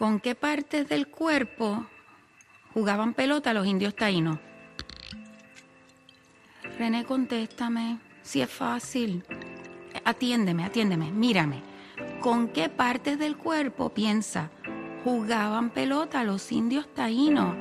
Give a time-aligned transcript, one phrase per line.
[0.00, 1.84] ¿Con qué partes del cuerpo
[2.72, 4.38] jugaban pelota los indios taínos?
[6.78, 7.98] René, contéstame.
[8.22, 9.22] Si es fácil.
[10.02, 11.60] Atiéndeme, atiéndeme, mírame.
[12.20, 14.48] ¿Con qué partes del cuerpo piensa?
[15.04, 17.54] Jugaban pelota los indios taínos.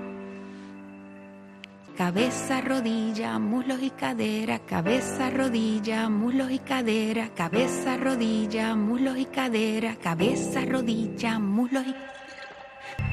[1.98, 9.98] Cabeza, rodilla, muslos y cadera, cabeza, rodilla, muslos y cadera, cabeza, rodilla, muslos y cadera,
[9.98, 11.94] cabeza, rodilla, muslos y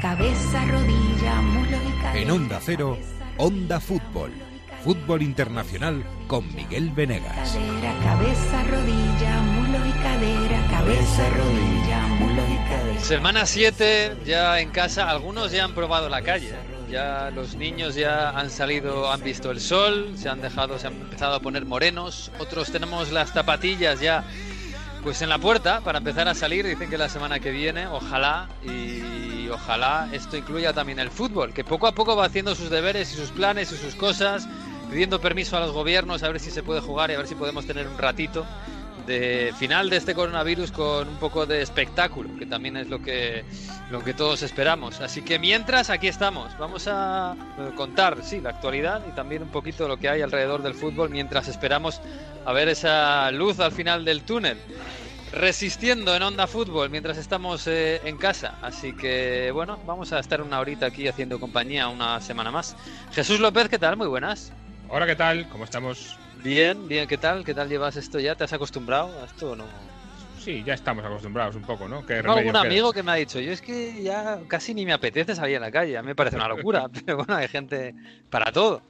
[0.01, 2.21] cabeza, rodilla, muslos y cadera.
[2.21, 2.99] En Onda Cero,
[3.39, 4.33] Onda Fútbol.
[4.85, 7.53] Fútbol Internacional con Miguel Venegas.
[7.53, 13.01] Cadera, cabeza, rodilla, muslos y cadera, cabeza, rodilla, muslos y cadera.
[13.01, 16.55] Semana 7 ya en casa, algunos ya han probado la calle.
[16.91, 20.95] Ya los niños ya han salido, han visto el sol, se han dejado, se han
[20.95, 22.31] empezado a poner morenos.
[22.39, 24.25] Otros tenemos las zapatillas ya
[25.03, 26.65] pues en la puerta para empezar a salir.
[26.65, 31.65] Dicen que la semana que viene, ojalá y ojalá esto incluya también el fútbol, que
[31.65, 34.49] poco a poco va haciendo sus deberes y sus planes y sus cosas,
[34.91, 37.35] pidiendo permiso a los gobiernos a ver si se puede jugar y a ver si
[37.35, 38.47] podemos tener un ratito
[39.07, 43.45] de final de este coronavirus con un poco de espectáculo, que también es lo que,
[43.91, 45.01] lo que todos esperamos.
[45.01, 46.57] Así que mientras, aquí estamos.
[46.59, 47.37] Vamos a
[47.77, 51.47] contar, sí, la actualidad y también un poquito lo que hay alrededor del fútbol mientras
[51.49, 52.01] esperamos
[52.45, 54.59] a ver esa luz al final del túnel.
[55.33, 58.55] Resistiendo en Onda Fútbol mientras estamos eh, en casa.
[58.63, 62.77] Así que bueno, vamos a estar una horita aquí haciendo compañía una semana más.
[63.13, 63.97] Jesús López, ¿qué tal?
[63.97, 64.53] Muy buenas.
[64.89, 65.49] Hola, ¿qué tal?
[65.49, 66.17] ¿Cómo estamos?
[66.43, 67.45] Bien, bien, ¿qué tal?
[67.45, 68.35] ¿Qué tal llevas esto ya?
[68.37, 69.65] ¿Te has acostumbrado a esto o no?
[70.39, 72.07] Sí, ya estamos acostumbrados un poco, ¿no?
[72.07, 72.61] ¿Qué Tengo algún queda?
[72.61, 75.61] amigo que me ha dicho, yo es que ya casi ni me apetece salir a
[75.61, 77.97] la calle, a mí me parece una locura, pero bueno, hay gente
[78.31, 78.81] para todo.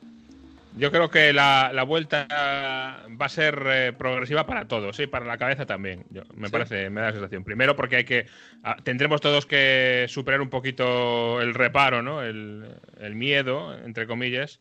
[0.76, 5.24] Yo creo que la, la vuelta va a ser eh, progresiva para todos, sí, para
[5.24, 6.04] la cabeza también.
[6.10, 6.52] Yo- me Sí.
[6.52, 7.44] parece, me da la sensación.
[7.44, 8.26] Primero porque hay que
[8.62, 12.22] ah, tendremos todos que superar un poquito el reparo, ¿no?
[12.22, 14.60] El, el miedo, entre comillas.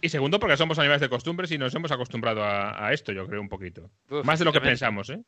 [0.00, 3.26] Y segundo porque somos animales de costumbres y nos hemos acostumbrado a, a esto, yo
[3.26, 3.90] creo, un poquito.
[4.08, 5.20] Uf, Más de lo que pensamos, ¿eh?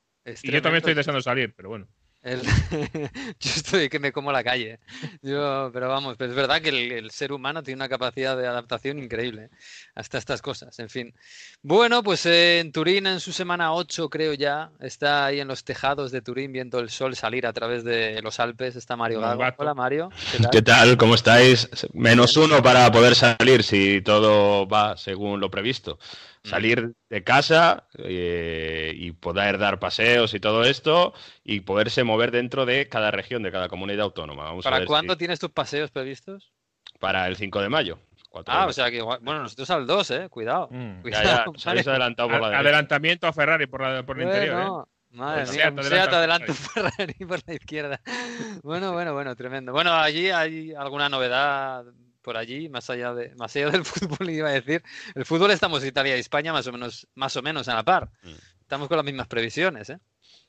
[0.43, 1.87] Y yo también estoy deseando salir, pero bueno.
[2.23, 2.43] El-
[3.41, 4.79] Yo estoy que me como la calle.
[5.23, 8.47] Yo, pero vamos, pero es verdad que el, el ser humano tiene una capacidad de
[8.47, 9.51] adaptación increíble ¿eh?
[9.95, 10.79] hasta estas cosas.
[10.79, 11.15] En fin.
[11.63, 15.65] Bueno, pues eh, en Turín, en su semana 8, creo ya, está ahí en los
[15.65, 18.77] tejados de Turín viendo el sol salir a través de los Alpes.
[18.77, 19.43] Está Mario Gago.
[19.57, 20.11] Hola, Mario.
[20.31, 20.51] ¿Qué tal?
[20.51, 20.97] ¿Qué tal?
[20.97, 21.69] ¿Cómo estáis?
[21.93, 25.99] Menos uno para poder salir si todo va según lo previsto.
[26.45, 31.15] Salir de casa eh, y poder dar paseos y todo esto
[31.45, 34.45] y poderse mover dentro de cada región, de cada comunidad autónoma.
[34.45, 36.53] Vamos a ¿Para ver cuándo si- tienes tus paseos previstos?
[36.99, 37.99] Para el 5 de mayo.
[38.47, 40.69] Ah, de o sea que igual- bueno, nosotros al 2, eh, cuidado.
[40.71, 40.97] Mm.
[40.97, 41.97] Ya, Cuidado, ya, os habéis vale.
[41.97, 42.61] adelantado por la A- derecha.
[42.61, 44.89] Adelantamiento a Ferrari por, la- por el interior, ¿eh?
[45.15, 46.93] Madre Pues mía, adelanta un Ferrari.
[46.95, 48.01] Ferrari por la izquierda.
[48.65, 49.73] Bueno, bueno, bueno, tremendo.
[49.73, 51.85] Bueno, allí hay alguna novedad
[52.23, 54.83] por allí, más allá de, más allá del fútbol, iba a decir.
[55.15, 58.11] El fútbol estamos Italia y España más o menos, más o menos a la par.
[58.23, 58.31] Mm.
[58.61, 60.01] Estamos con las mismas previsiones, ¿eh?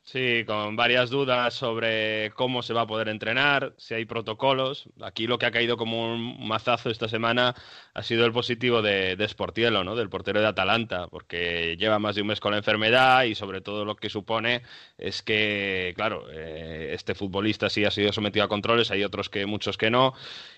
[0.05, 4.89] Sí, con varias dudas sobre cómo se va a poder entrenar, si hay protocolos.
[5.01, 7.55] Aquí lo que ha caído como un mazazo esta semana
[7.93, 9.95] ha sido el positivo de, de Sportiello, ¿no?
[9.95, 13.61] Del portero de Atalanta, porque lleva más de un mes con la enfermedad y sobre
[13.61, 14.63] todo lo que supone
[14.97, 19.45] es que, claro, eh, este futbolista sí ha sido sometido a controles, hay otros que
[19.45, 20.13] muchos que no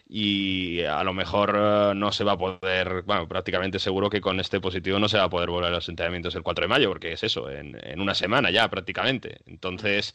[0.07, 4.39] y a lo mejor eh, no se va a poder, bueno, prácticamente seguro que con
[4.39, 6.89] este positivo no se va a poder volver a los entrenamientos el 4 de mayo,
[6.89, 9.34] porque es eso, en una semana ya prácticamente.
[9.45, 10.13] Entonces,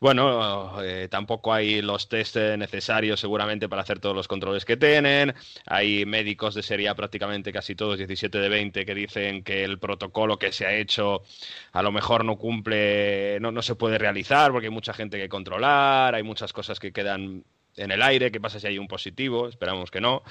[0.00, 5.34] bueno, eh, tampoco hay los test necesarios seguramente para hacer todos los controles que tienen.
[5.66, 10.38] Hay médicos de Serie prácticamente casi todos, 17 de 20, que dicen que el protocolo
[10.38, 11.22] que se ha hecho
[11.72, 15.28] a lo mejor no cumple, no, no se puede realizar porque hay mucha gente que
[15.28, 17.44] controlar, hay muchas cosas que quedan
[17.76, 20.22] en el aire, qué pasa si hay un positivo, esperamos que no.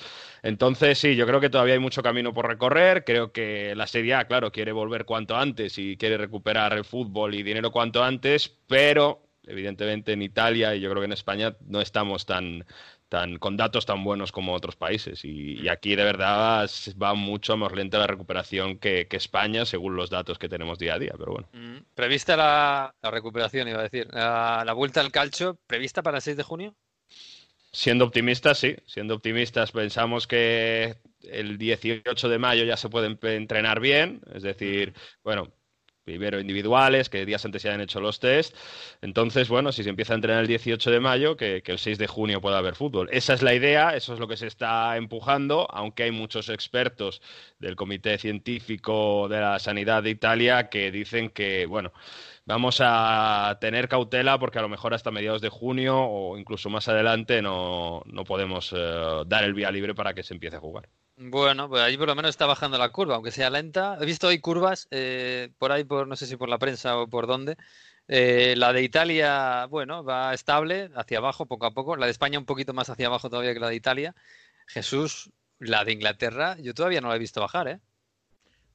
[0.44, 4.16] Entonces, sí, yo creo que todavía hay mucho camino por recorrer, creo que la Serie
[4.16, 8.50] A, claro, quiere volver cuanto antes y quiere recuperar el fútbol y dinero cuanto antes,
[8.68, 12.66] pero evidentemente en Italia y yo creo que en España no estamos tan
[13.10, 16.70] tan con datos tan buenos como otros países y, aquí de verdad
[17.02, 20.94] va mucho más lenta la recuperación que, que España según los datos que tenemos día
[20.94, 21.48] a día, pero bueno.
[21.52, 21.84] Mm.
[21.94, 24.08] Prevista la, la recuperación, iba a decir.
[24.14, 26.76] La, la vuelta al calcio, prevista para el 6 de junio.
[27.74, 28.76] Siendo optimistas, sí.
[28.86, 33.08] Siendo optimistas, pensamos que el 18 de mayo ya se puede
[33.38, 34.22] entrenar bien.
[34.34, 35.54] Es decir, bueno,
[36.12, 38.54] primero individuales, que días antes se hayan hecho los test.
[39.02, 42.08] Entonces, bueno, si se empieza a entrenar el 18 de mayo, que, el 6 de
[42.08, 43.08] junio pueda haber fútbol.
[43.14, 47.22] Esa es la idea, eso es lo que se está empujando, aunque hay muchos expertos
[47.60, 51.94] del Comité Científico de la Sanidad de Italia que dicen que, bueno,
[52.46, 56.90] vamos a tener cautela porque a lo mejor hasta mediados de junio o incluso más
[56.90, 60.90] adelante no, podemos eh, dar el vía libre para que se empiece a jugar.
[61.24, 63.96] Bueno, pues ahí por lo menos está bajando la curva, aunque sea lenta.
[64.02, 67.08] He visto hoy curvas eh, por ahí, por no sé si por la prensa o
[67.08, 67.58] por dónde.
[68.08, 71.96] Eh, la de Italia, bueno, va estable, hacia abajo poco a poco.
[71.96, 74.16] La de España un poquito más hacia abajo todavía que la de Italia.
[74.66, 75.30] Jesús,
[75.60, 77.80] la de Inglaterra, yo todavía no la he visto bajar, ¿eh?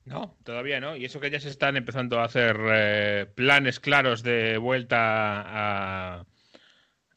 [0.05, 0.95] No, todavía no.
[0.95, 6.27] Y eso que ya se están empezando a hacer eh, planes claros de vuelta a,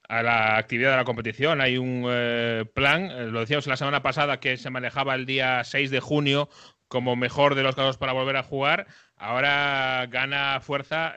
[0.09, 1.61] a la actividad de la competición.
[1.61, 5.63] Hay un eh, plan, eh, lo decíamos la semana pasada, que se manejaba el día
[5.63, 6.49] 6 de junio
[6.87, 8.87] como mejor de los casos para volver a jugar.
[9.15, 11.13] Ahora gana fuerza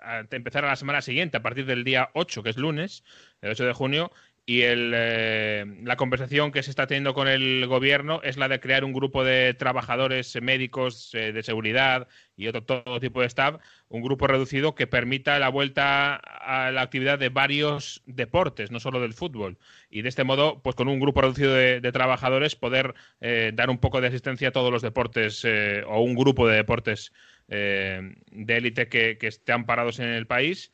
[0.00, 3.04] a empezar a la semana siguiente, a partir del día 8, que es lunes,
[3.42, 4.10] el 8 de junio,
[4.46, 8.60] y el, eh, la conversación que se está teniendo con el gobierno es la de
[8.60, 13.56] crear un grupo de trabajadores médicos eh, de seguridad y otro todo tipo de staff,
[13.88, 19.00] un grupo reducido que permita la vuelta a la actividad de varios deportes, no solo
[19.00, 19.56] del fútbol.
[19.88, 23.78] Y de este modo, pues con un grupo reducido de, trabajadores, poder eh, dar un
[23.78, 25.44] poco de asistencia a todos los deportes
[25.86, 27.12] o un grupo de deportes
[27.46, 30.72] de élite que, que estén parados en el país.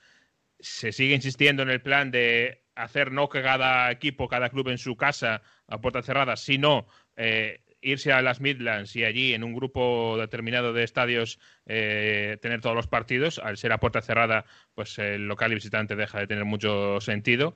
[0.60, 4.78] Se sigue insistiendo en el plan de hacer no que cada equipo, cada club en
[4.78, 6.86] su casa a puerta cerrada, sino
[7.16, 12.60] eh, irse a las Midlands y allí en un grupo determinado de estadios eh, tener
[12.60, 13.38] todos los partidos.
[13.38, 14.44] Al ser a puerta cerrada,
[14.74, 17.54] pues el local y visitante deja de tener mucho sentido.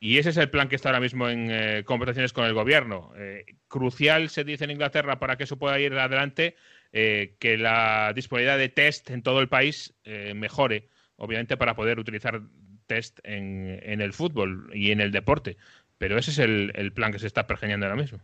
[0.00, 3.12] Y ese es el plan que está ahora mismo en eh, conversaciones con el gobierno.
[3.68, 6.56] crucial, se dice en Inglaterra, para que eso pueda ir adelante,
[6.90, 9.94] que la disponibilidad de test en todo el país
[10.34, 12.42] mejore, obviamente, para poder utilizar
[12.92, 15.56] test en, el fútbol y en el deporte.
[15.98, 18.20] Pero ese es el, plan que se está pergeñando ahora mismo.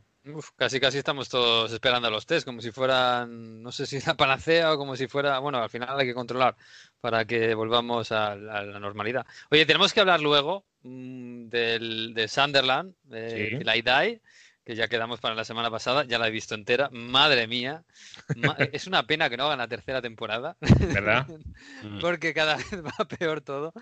[0.57, 4.17] casi casi estamos todos esperando a los test, como si fueran, no sé si la
[4.17, 6.57] panacea o como si fuera, bueno, al final hay que controlar
[7.01, 9.27] para que volvamos a, la normalidad.
[9.51, 14.21] Oye, tenemos que hablar luego mm, del, de Sunderland, de la IDAI,
[14.69, 16.91] que ya quedamos para la semana pasada, ya la he visto entera.
[16.93, 17.85] Madre mía,
[18.71, 20.59] es una pena que no hagan la tercera temporada.
[20.61, 21.27] ¿Verdad?
[22.03, 23.73] porque cada vez va peor todo.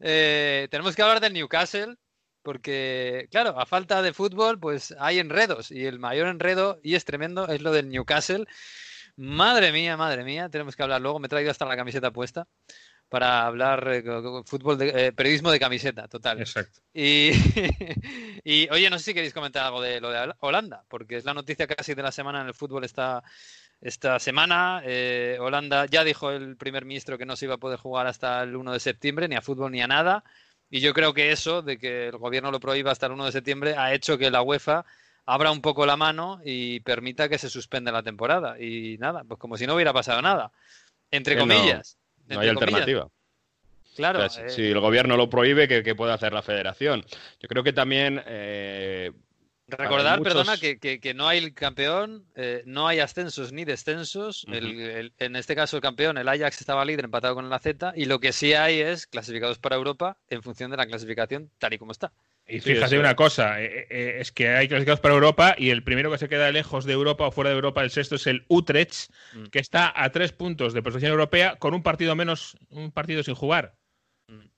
[0.00, 1.94] Eh, tenemos que hablar del Newcastle,
[2.42, 5.70] porque, claro, a falta de fútbol, pues hay enredos.
[5.70, 8.46] Y el mayor enredo, y es tremendo, es lo del Newcastle.
[9.14, 11.20] Madre mía, madre mía, tenemos que hablar luego.
[11.20, 12.48] Me he traído hasta la camiseta puesta
[13.12, 14.02] para hablar eh,
[14.46, 16.40] fútbol de, eh, periodismo de camiseta, total.
[16.40, 16.80] Exacto.
[16.94, 17.30] Y,
[18.42, 21.34] y, oye, no sé si queréis comentar algo de lo de Holanda, porque es la
[21.34, 23.22] noticia casi de la semana en el fútbol esta,
[23.82, 24.80] esta semana.
[24.86, 28.42] Eh, Holanda ya dijo el primer ministro que no se iba a poder jugar hasta
[28.44, 30.24] el 1 de septiembre, ni a fútbol ni a nada.
[30.70, 33.32] Y yo creo que eso, de que el gobierno lo prohíba hasta el 1 de
[33.32, 34.86] septiembre, ha hecho que la UEFA
[35.26, 38.58] abra un poco la mano y permita que se suspenda la temporada.
[38.58, 40.50] Y nada, pues como si no hubiera pasado nada.
[41.10, 41.98] Entre comillas.
[41.98, 43.08] No hay alternativa.
[43.94, 44.26] Claro.
[44.28, 47.04] si, el gobierno lo prohíbe, ¿qué, puede hacer la federación?
[47.40, 48.22] Yo creo que también.
[48.26, 49.12] Eh,
[49.68, 54.44] Recordar, perdona, que, no hay el campeón, eh, no hay ascensos ni descensos.
[54.48, 58.18] en este caso, el campeón, el Ajax, estaba líder empatado con el AZ, y lo
[58.18, 61.92] que sí hay es clasificados para Europa en función de la clasificación tal y como
[61.92, 62.12] está.
[62.46, 66.10] Y fíjate una cosa, eh, eh, es que hay clasificados para Europa y el primero
[66.10, 69.10] que se queda lejos de Europa o fuera de Europa, el sexto, es el Utrecht,
[69.32, 69.44] mm.
[69.46, 73.34] que está a tres puntos de posición europea con un partido menos, un partido sin
[73.34, 73.74] jugar.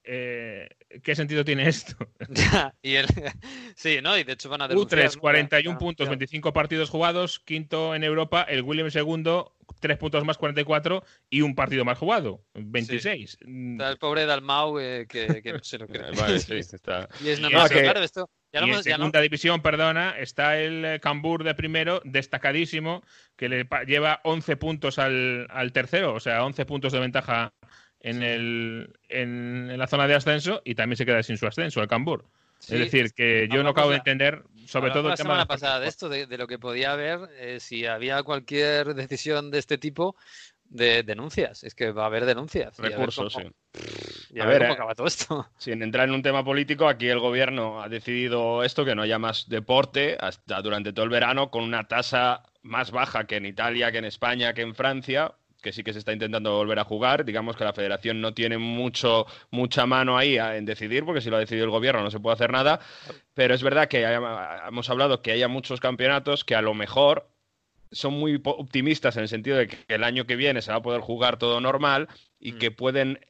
[0.06, 0.68] Eh,
[1.02, 1.96] ¿Qué sentido tiene esto?
[2.82, 3.06] y el,
[3.74, 4.16] sí, ¿no?
[4.18, 8.62] Y de hecho van a Utrecht, 41 puntos, 25 partidos jugados, quinto en Europa, el
[8.62, 13.38] William segundo, tres puntos más 44 y un partido más jugado, 26.
[13.40, 16.10] Está el pobre Dalmau eh, que, que, no se lo cree.
[16.12, 17.08] vale, sí, está.
[17.22, 18.28] Y es nada claro, esto...
[18.52, 23.02] Ya y en segunda división, perdona, está el eh, Cambur de primero, destacadísimo,
[23.34, 27.52] que le lleva 11 puntos al, al tercero, o sea, 11 puntos de ventaja
[28.04, 31.88] en, el, en, la zona de ascenso y también se queda sin su ascenso, el
[31.88, 32.26] Cambur.
[32.60, 35.30] es decir, que yo no acabo de entender, sobre todo el tema.
[35.30, 39.50] La semana pasada de esto, de, lo que podía haber, eh, si había cualquier decisión
[39.50, 40.16] de este tipo,
[40.68, 41.64] de denuncias.
[41.64, 42.78] Es que va a haber denuncias.
[42.78, 43.42] Recursos, sí.
[44.34, 45.48] Y a, ver, cómo acaba todo esto.
[45.58, 49.18] Sin entrar en un tema político, aquí el gobierno ha decidido esto, que no haya
[49.18, 53.92] más deporte hasta durante todo el verano, con una tasa más baja que en Italia,
[53.92, 57.24] que en España, que en Francia, que sí que se está intentando volver a jugar.
[57.24, 61.36] Digamos que la federación no tiene mucho, mucha mano ahí en decidir, porque si lo
[61.36, 62.78] ha decidido el gobierno no se puede hacer nada.
[63.32, 67.28] Pero es verdad que hemos hablado que haya muchos campeonatos que a lo mejor
[67.90, 70.82] son muy optimistas en el sentido de que el año que viene se va a
[70.82, 72.58] poder jugar todo normal y mm.
[72.58, 73.20] que pueden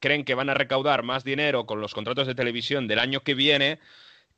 [0.00, 3.34] creen que van a recaudar más dinero con los contratos de televisión del año que
[3.34, 3.78] viene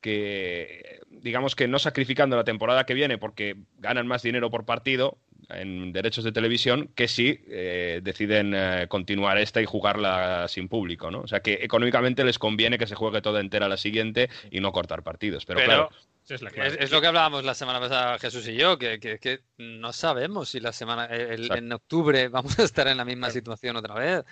[0.03, 5.17] que digamos que no sacrificando la temporada que viene porque ganan más dinero por partido
[5.49, 11.09] en derechos de televisión que si eh, deciden eh, continuar esta y jugarla sin público,
[11.09, 11.21] ¿no?
[11.21, 14.73] O sea que económicamente les conviene que se juegue toda entera la siguiente y no
[14.73, 15.45] cortar partidos.
[15.45, 15.89] Pero, claro,
[16.27, 20.73] es, lo que hablábamos la semana pasada Jesús y yo, que, no sabemos si la
[20.73, 24.23] semana en octubre vamos a estar en la misma situación otra vez.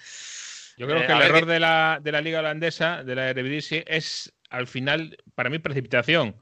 [0.77, 3.85] Yo creo eh, que el error de, la, de la liga holandesa, de la Eredivisie,
[3.87, 6.36] es al final, para mí, precipitación.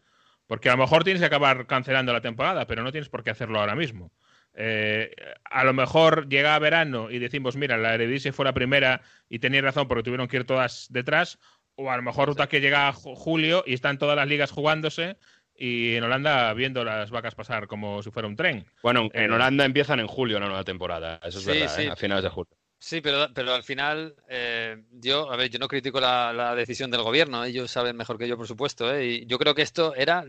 [0.48, 3.30] Porque a lo mejor tienes que acabar cancelando la temporada, pero no tienes por qué
[3.30, 4.12] hacerlo ahora mismo.
[4.56, 5.12] Eh,
[5.46, 9.40] a lo mejor llega a verano y decimos, mira, la Eredivisie fue la primera y
[9.40, 11.38] tenéis razón porque tuvieron que ir todas detrás.
[11.76, 15.18] O a lo mejor ruta que llega a julio y están todas las ligas jugándose
[15.56, 18.66] y en Holanda viendo las vacas pasar como si fuera un tren.
[18.82, 21.90] Bueno, en eh, Holanda empiezan en julio la nueva temporada, eso es verdad, ¿eh?
[21.90, 22.59] a finales de julio.
[22.82, 27.04] Sí, pero, pero al final, eh, yo, a ver, yo no critico la, decisión del
[27.04, 29.06] gobierno, ellos saben mejor que yo, por supuesto, ¿eh?
[29.06, 30.24] y yo creo que esto era,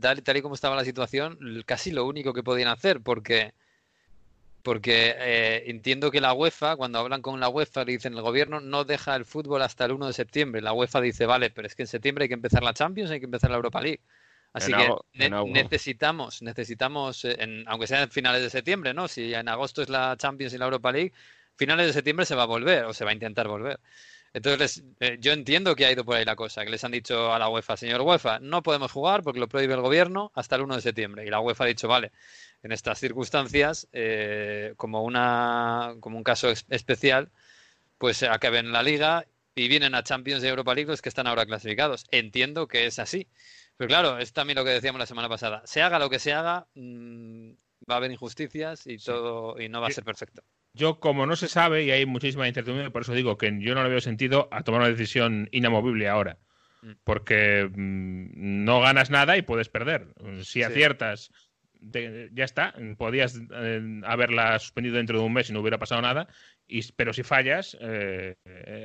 [0.00, 3.52] tal, y como estaba la situación, casi lo único que podían hacer, porque,
[4.62, 8.60] porque eh, entiendo que la UEFA, cuando hablan con la UEFA, le dicen el gobierno
[8.60, 10.62] no deja el fútbol hasta el 1 de septiembre.
[10.62, 13.20] La UEFA dice, vale, pero es que en septiembre hay que empezar la Champions, hay
[13.20, 14.00] que empezar la Europa League.
[14.54, 14.88] Así que
[15.46, 17.26] necesitamos, necesitamos,
[17.66, 19.06] aunque sea en finales de septiembre, ¿no?
[19.06, 21.12] Si en agosto es la Champions y la Europa League,
[21.58, 23.80] finales de septiembre se va a volver o se va a intentar volver.
[24.32, 27.32] Entonces, eh, yo entiendo que ha ido por ahí la cosa, que les han dicho
[27.32, 30.62] a la UEFA, señor UEFA, no podemos jugar porque lo prohíbe el gobierno hasta el
[30.62, 31.26] 1 de septiembre.
[31.26, 32.12] Y la UEFA ha dicho, vale,
[32.62, 37.30] en estas circunstancias, eh, como, una, como un caso especial,
[37.98, 41.46] pues acaben la liga y vienen a Champions de Europa League los que están ahora
[41.46, 42.06] clasificados.
[42.10, 43.26] Entiendo que es así.
[43.76, 45.62] Pero claro, es también lo que decíamos la semana pasada.
[45.64, 47.50] Se haga lo que se haga, mm,
[47.90, 50.42] va a haber injusticias y todo y no va a ser perfecto.
[50.74, 53.82] Yo, como no se sabe y hay muchísima incertidumbre, por eso digo que yo no
[53.82, 56.38] le veo sentido a tomar una decisión inamovible ahora.
[56.82, 56.92] Mm.
[57.04, 60.08] Porque mm, no ganas nada y puedes perder.
[60.42, 61.30] Si aciertas,
[61.80, 62.74] ya está.
[62.96, 66.28] Podías eh, haberla suspendido dentro de un mes y no hubiera pasado nada.
[66.66, 68.36] Y, pero si fallas, eh,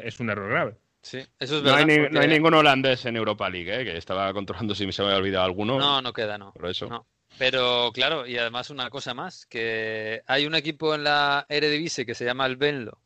[0.04, 0.78] es un error grave.
[1.02, 1.86] Sí, eso es verdad.
[2.12, 3.84] No hay, ningún holandés en Europa League, ¿eh?
[3.84, 5.78] que estaba controlando si me se me había olvidado alguno.
[5.78, 6.54] No, no queda, no.
[6.54, 6.88] Por eso.
[6.88, 7.06] No.
[7.38, 12.16] Pero claro, y además una cosa más, que hay un equipo en la Eredivisie que
[12.16, 13.00] se llama el Benlo,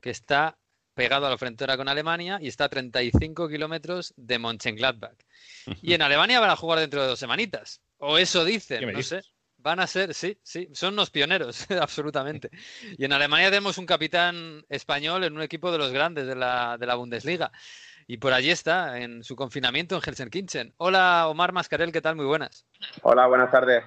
[0.00, 0.56] que está
[0.94, 5.18] pegado a la frontera con Alemania y está a 35 kilómetros de Mönchengladbach.
[5.82, 7.80] Y en Alemania van a jugar dentro de dos semanitas.
[7.98, 9.22] O eso dicen, no sé.
[9.58, 12.50] Van a ser, sí, sí, son unos pioneros, absolutamente.
[12.98, 16.76] Y en Alemania tenemos un capitán español en un equipo de los grandes de la,
[16.78, 17.50] de la Bundesliga.
[18.06, 20.44] Y por allí está, en su confinamiento en Helsinki.
[20.76, 22.16] Hola, Omar Mascarel, ¿qué tal?
[22.16, 22.66] Muy buenas.
[23.02, 23.84] Hola, buenas tardes.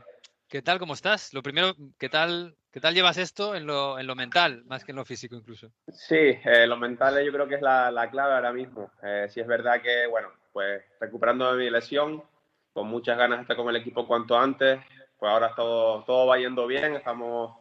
[0.48, 0.80] ¿Qué tal?
[0.80, 1.34] ¿Cómo estás?
[1.34, 4.92] Lo primero, ¿qué tal, qué tal llevas esto en lo, en lo mental, más que
[4.92, 5.72] en lo físico incluso?
[5.90, 8.90] Sí, eh, lo mental yo creo que es la, clave ahora mismo.
[9.04, 12.24] Eh, sí es verdad que, bueno, pues recuperando mi lesión,
[12.74, 14.80] con muchas ganas de estar con el equipo cuanto antes,
[15.20, 17.56] pues ahora todo, todo va yendo bien, estamos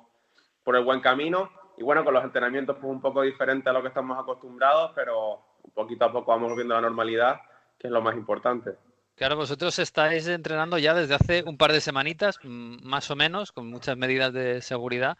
[0.63, 1.51] por el buen camino.
[1.77, 5.45] Y bueno, con los entrenamientos pues un poco diferente a lo que estamos acostumbrados, pero
[5.75, 7.41] poquito a poco vamos viendo la normalidad,
[7.79, 8.73] que es lo más importante.
[9.17, 13.67] Claro, vosotros estáis entrenando ya desde hace un par de semanitas, más o menos, con
[13.69, 15.17] muchas medidas de seguridad.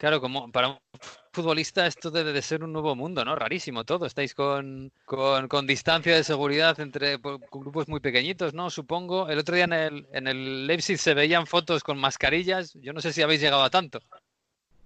[0.00, 0.78] Claro, como para un
[1.32, 3.36] futbolista esto debe de ser un nuevo mundo, ¿no?
[3.36, 4.06] Rarísimo todo.
[4.06, 8.70] Estáis con, con, distancia de seguridad entre grupos muy pequeñitos, ¿no?
[8.70, 9.28] Supongo.
[9.28, 12.72] El otro día en el, en el Leipzig se veían fotos con mascarillas.
[12.80, 14.00] Yo no sé si habéis llegado a tanto.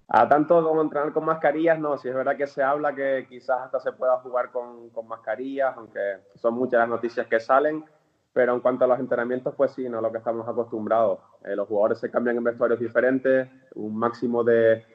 [0.07, 3.61] A tanto como entrenar con mascarillas, no, si es verdad que se habla que quizás
[3.61, 7.83] hasta se pueda jugar con, con, mascarillas, aunque son muchas las noticias que salen,
[8.31, 11.19] pero en cuanto a los entrenamientos, pues sí, no es lo que estamos acostumbrados.
[11.43, 14.85] Eh, los jugadores se cambian en vestuarios diferentes, un máximo de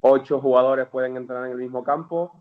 [0.00, 2.32] ocho jugadores pueden entrenar en el mismo campo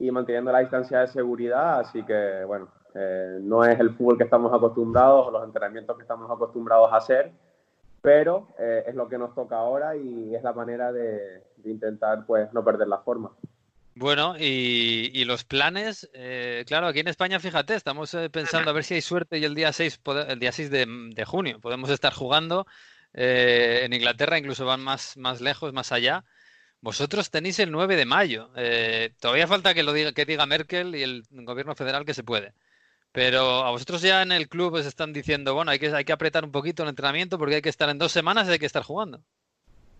[0.00, 4.24] y manteniendo la distancia de seguridad, así que bueno, eh, no es el fútbol que
[4.24, 7.32] estamos acostumbrados o los entrenamientos que estamos acostumbrados a hacer
[8.00, 12.52] pero eh, es lo que nos toca ahora y es la manera de, intentar pues
[12.52, 13.32] no perder la forma.
[13.94, 18.84] Bueno, y, los planes, eh, claro, aquí en España, fíjate, estamos eh, pensando a ver
[18.84, 22.66] si hay suerte y el día 6, el día 6 de, junio podemos estar jugando.
[23.12, 26.24] en Inglaterra incluso van más, más lejos, más allá.
[26.80, 28.50] Vosotros tenéis el 9 de mayo.
[29.20, 32.54] todavía falta que lo diga, que diga Merkel y el gobierno federal que se puede.
[33.12, 36.12] Pero a vosotros ya en el club os están diciendo, bueno, hay que, hay que
[36.12, 38.66] apretar un poquito el entrenamiento porque hay que estar en dos semanas y hay que
[38.66, 39.20] estar jugando.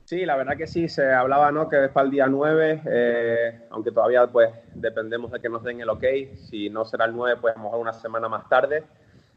[0.08, 1.68] Sí, la verdad que sí, se hablaba ¿no?
[1.68, 5.82] que es para el día 9, eh, aunque todavía pues dependemos de que nos den
[5.82, 6.02] el ok,
[6.48, 8.84] si no será el 9 pues a lo mejor una semana más tarde.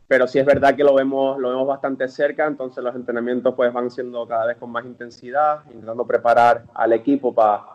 [0.08, 3.74] pero sí es verdad que lo vemos, lo vemos bastante cerca, entonces los entrenamientos pues
[3.74, 7.66] van siendo cada vez con más intensidad, intentando preparar al equipo para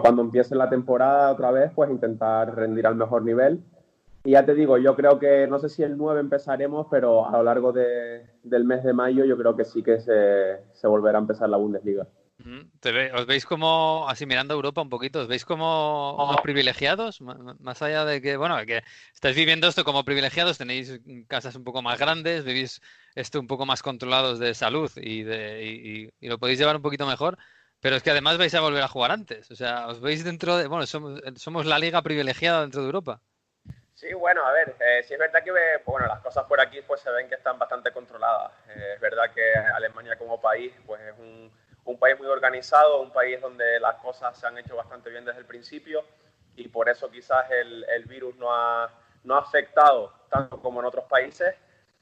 [0.00, 3.60] cuando empiece la temporada otra vez, pues intentar rendir al mejor nivel.
[4.26, 7.30] Y ya te digo, yo creo que no sé si el 9 empezaremos, pero a
[7.30, 11.18] lo largo de, del mes de mayo yo creo que sí que se, se volverá
[11.18, 12.08] a empezar la Bundesliga.
[13.14, 17.20] ¿Os veis como, así mirando a Europa un poquito, os veis como privilegiados?
[17.20, 18.82] Más allá de que, bueno, que
[19.14, 22.80] estáis viviendo esto como privilegiados, tenéis casas un poco más grandes, vivís
[23.14, 27.06] esto un poco más controlados de salud y, de, y, lo podéis llevar un poquito
[27.06, 27.38] mejor,
[27.78, 29.52] pero es que además vais a volver a jugar antes.
[29.52, 33.22] O sea, os veis dentro de, bueno, somos, somos la liga privilegiada dentro de Europa.
[33.96, 35.50] Sí, bueno, a ver, eh, sí es verdad que
[35.84, 38.52] bueno, las cosas por aquí pues se ven que están bastante controladas.
[38.68, 41.50] Eh, es verdad que Alemania como país pues es un
[41.86, 45.40] un país muy organizado, un país donde las cosas se han hecho bastante bien desde
[45.40, 46.04] el principio
[46.56, 48.90] y por eso quizás el, el virus no ha,
[49.24, 51.54] no ha afectado tanto como en otros países.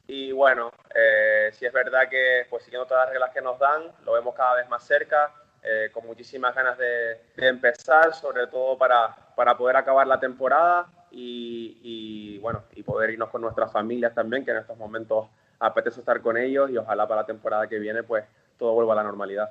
[0.07, 3.93] Y bueno, eh, sí es verdad que pues siguiendo todas las reglas que nos dan,
[4.05, 5.33] lo vemos cada vez más cerca,
[5.63, 11.79] eh, con muchísimas ganas de, empezar, sobre todo para, para, poder acabar la temporada y,
[11.83, 15.29] y, bueno, y poder irnos con nuestras familias también, que en estos momentos
[15.59, 18.25] apetece estar con ellos y ojalá para la temporada que viene pues
[18.59, 19.51] todo vuelva a la normalidad.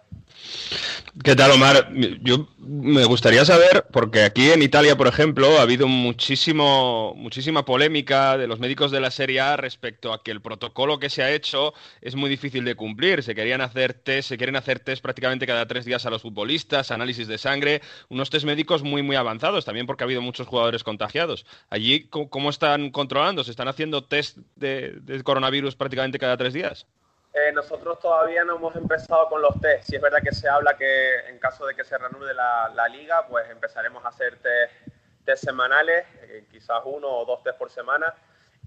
[1.23, 1.89] ¿Qué tal, Omar?
[2.21, 8.35] Yo me gustaría saber, porque aquí en Italia, por ejemplo, ha habido muchísimo, muchísima polémica
[8.35, 11.31] de los médicos de la Serie A respecto a que el protocolo que se ha
[11.31, 13.21] hecho es muy difícil de cumplir.
[13.21, 16.89] Se querían hacer test, se quieren hacer test prácticamente cada tres días a los futbolistas,
[16.89, 20.83] análisis de sangre, unos test médicos muy, muy avanzados, también porque ha habido muchos jugadores
[20.83, 21.45] contagiados.
[21.69, 23.43] Allí, ¿cómo están controlando?
[23.43, 26.87] ¿Se están haciendo test de coronavirus prácticamente cada tres días?
[27.33, 29.89] Eh, nosotros todavía no hemos empezado con los test.
[29.89, 32.87] Si es verdad que se habla que en caso de que se reanude la, la
[32.87, 38.13] liga, pues empezaremos a hacer test, semanales, eh, quizás uno o dos test por semana.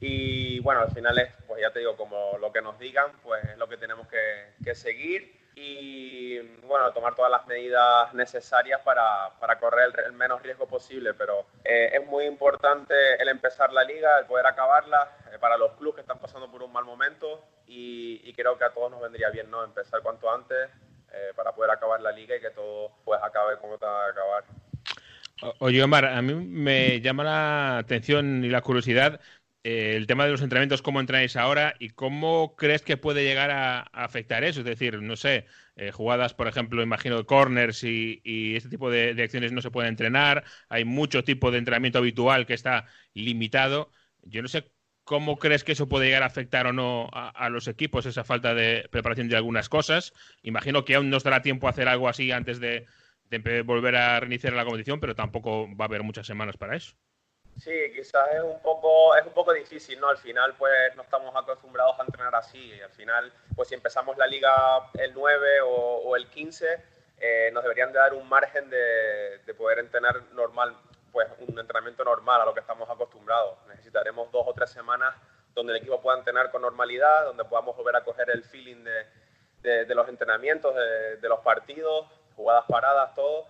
[0.00, 3.44] Y bueno, al final es, pues ya te digo, como lo que nos digan, pues
[3.44, 9.30] es lo que tenemos que, que seguir y bueno, tomar todas las medidas necesarias para,
[9.38, 11.14] para correr el, menos riesgo posible.
[11.14, 15.94] Pero eh, es muy importante el empezar la liga, el poder acabarla para los clubes
[15.94, 19.50] que están pasando por un mal momento y, creo que a todos nos vendría bien
[19.50, 20.68] no empezar cuanto antes
[21.12, 24.44] eh, para poder acabar la liga y que todo pues acabe como tenga que acabar.
[25.58, 29.20] Oye, Omar, a mí me llama la atención y la curiosidad
[29.68, 33.50] eh, el tema de los entrenamientos, cómo entrenáis ahora y cómo crees que puede llegar
[33.50, 34.61] a, afectar eso.
[34.61, 38.20] Es decir, no sé, eh, jugadas, por ejemplo, imagino, corners y,
[38.55, 40.44] este tipo de, de, acciones no se pueden entrenar.
[40.68, 43.90] Hay mucho tipo de entrenamiento habitual que está limitado.
[44.22, 44.70] Yo no sé
[45.07, 48.55] ¿Cómo crees que eso puede llegar a afectar o no a, los equipos, esa falta
[48.55, 50.12] de preparación de algunas cosas?
[50.42, 52.88] Imagino que aún nos dará tiempo a hacer algo así antes de,
[53.64, 56.97] volver a reiniciar la competición, pero tampoco va a haber muchas semanas para eso.
[57.57, 60.09] Sí, quizás es un poco es un poco difícil, ¿no?
[60.09, 62.73] Al final, pues no estamos acostumbrados a entrenar así.
[62.81, 64.53] Al final, pues si empezamos la liga
[64.95, 66.66] el 9 o, el 15,
[67.19, 70.77] eh, nos deberían de dar un margen de, de poder entrenar normal,
[71.16, 73.57] pues un entrenamiento normal a lo que estamos acostumbrados.
[73.68, 75.14] Necesitaremos dos o tres semanas
[75.55, 78.85] donde el equipo pueda entrenar con normalidad, donde podamos volver a coger el feeling
[79.62, 83.46] de, los entrenamientos, de, los partidos, jugadas paradas, todo.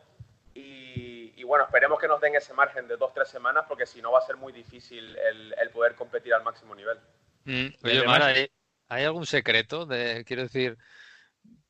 [0.54, 4.00] Y, bueno, esperemos que nos den ese margen de dos o tres semanas, porque si
[4.00, 7.00] no va a ser muy difícil el, poder competir al máximo nivel.
[7.46, 8.50] Mm, oye,
[8.88, 10.78] ¿hay, algún secreto de, quiero decir,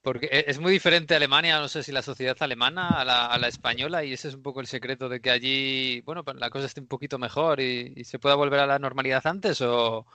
[0.06, 4.04] porque e-, es muy diferente Alemania, no sé si la sociedad alemana a la, española,
[4.04, 6.80] y ese es un poco el secreto de que allí, bueno, pues la cosa esté
[6.80, 10.06] un poquito mejor y, se pueda volver a la normalidad antes, o,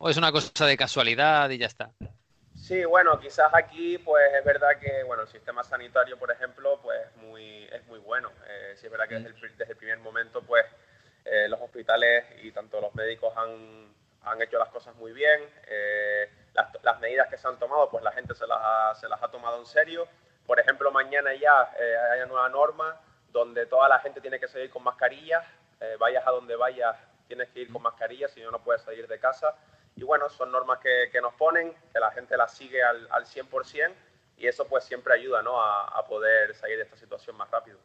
[0.00, 1.92] es una cosa de casualidad y ya está.
[2.56, 6.98] Sí, bueno, quizás aquí, pues es verdad que, bueno, el sistema sanitario, por ejemplo, pues
[7.18, 8.32] muy, es muy bueno.
[8.48, 10.64] Eh, sí es verdad que desde el, desde el primer momento, pues
[11.24, 15.40] eh, los hospitales y tanto los médicos han, han hecho las cosas muy bien.
[15.68, 19.22] Eh, las, medidas que se han tomado, pues la gente se las ha, se las
[19.22, 20.06] ha tomado en serio.
[20.46, 24.48] Por ejemplo, mañana ya eh, hay una nueva norma donde toda la gente tiene que
[24.48, 25.44] salir con mascarillas.
[25.80, 29.06] Eh, vayas a donde vayas, tienes que ir con mascarilla, si no, no puedes salir
[29.06, 29.54] de casa.
[29.96, 33.24] Y bueno, son normas que, que nos ponen, que la gente las sigue al, al
[33.24, 33.92] 100%
[34.36, 35.60] y eso pues siempre ayuda ¿no?
[35.60, 37.78] a poder salir de esta situación más rápido.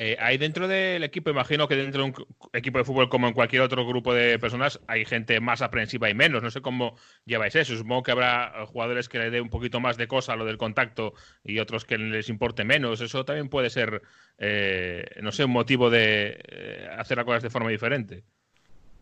[0.00, 3.34] Eh, hay dentro del equipo, imagino que dentro de un equipo de fútbol como en
[3.34, 6.40] cualquier otro grupo de personas, hay gente más aprensiva y menos.
[6.40, 7.76] No sé cómo lleváis eso.
[7.76, 10.56] Supongo que habrá jugadores que le dé un poquito más de cosa a lo del
[10.56, 13.00] contacto y otros que les importe menos.
[13.00, 14.00] Eso también puede ser,
[14.38, 18.22] eh, no sé, un motivo de eh, hacer las cosas de forma diferente.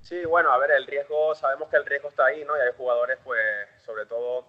[0.01, 2.57] Sí, bueno, a ver, el riesgo, sabemos que el riesgo está ahí, ¿no?
[2.57, 3.39] Y hay jugadores, pues,
[3.85, 4.49] sobre todo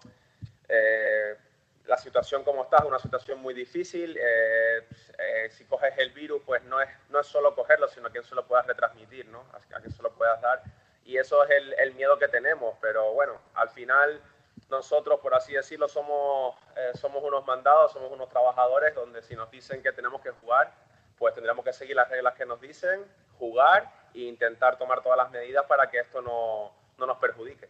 [1.87, 4.17] la situación como está es una situación muy difícil.
[4.17, 8.21] Eh, eh, si coges el virus, pues no es, no es solo cogerlo, sino que
[8.23, 9.45] se lo puedas retransmitir, ¿no?
[9.53, 10.61] A, que se lo puedas dar.
[11.05, 12.77] y eso es el, el, miedo que tenemos.
[12.81, 14.21] Pero bueno, al final
[14.69, 19.49] nosotros, por así decirlo, somos, eh, somos unos mandados, somos unos trabajadores donde si nos
[19.49, 20.73] dicen que tenemos que jugar,
[21.17, 23.05] pues tendremos que seguir las reglas que nos dicen,
[23.39, 27.69] jugar e intentar tomar todas las medidas para que esto no, no nos perjudique.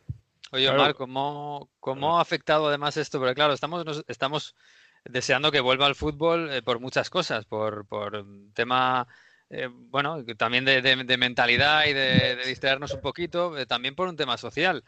[0.51, 3.19] Oye, Omar, ¿cómo, ¿cómo, ha afectado además esto?
[3.19, 4.55] Porque claro, estamos, estamos
[5.03, 9.07] deseando que vuelva al fútbol eh, por muchas cosas, por, por tema,
[9.49, 14.15] eh, bueno, también de, de, mentalidad y de, distraernos un poquito, eh, también por un
[14.15, 14.83] tema social.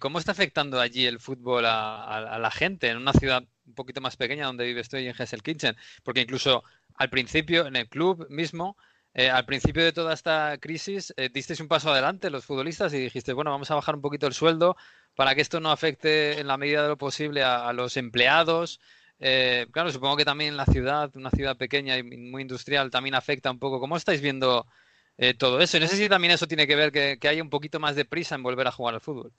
[0.00, 3.74] ¿Cómo está afectando allí el fútbol a, a, a, la gente en una ciudad un
[3.74, 5.76] poquito más pequeña donde vive estoy en Kitchen?
[6.02, 6.62] Porque incluso
[6.94, 8.76] al principio, en el club mismo,
[9.18, 12.98] eh, al principio de toda esta crisis, eh, disteis un paso adelante los futbolistas y
[12.98, 14.76] dijiste, bueno, vamos a bajar un poquito el sueldo
[15.16, 18.78] para que esto no afecte en la medida de lo posible a, los empleados.
[19.18, 23.50] Eh, claro, supongo que también la ciudad, una ciudad pequeña y muy industrial, también afecta
[23.50, 23.80] un poco.
[23.80, 24.68] ¿Cómo estáis viendo
[25.16, 25.78] eh, todo eso?
[25.78, 27.96] Y no sé si también eso tiene que ver que, que haya un poquito más
[27.96, 29.32] de prisa en volver a jugar al fútbol.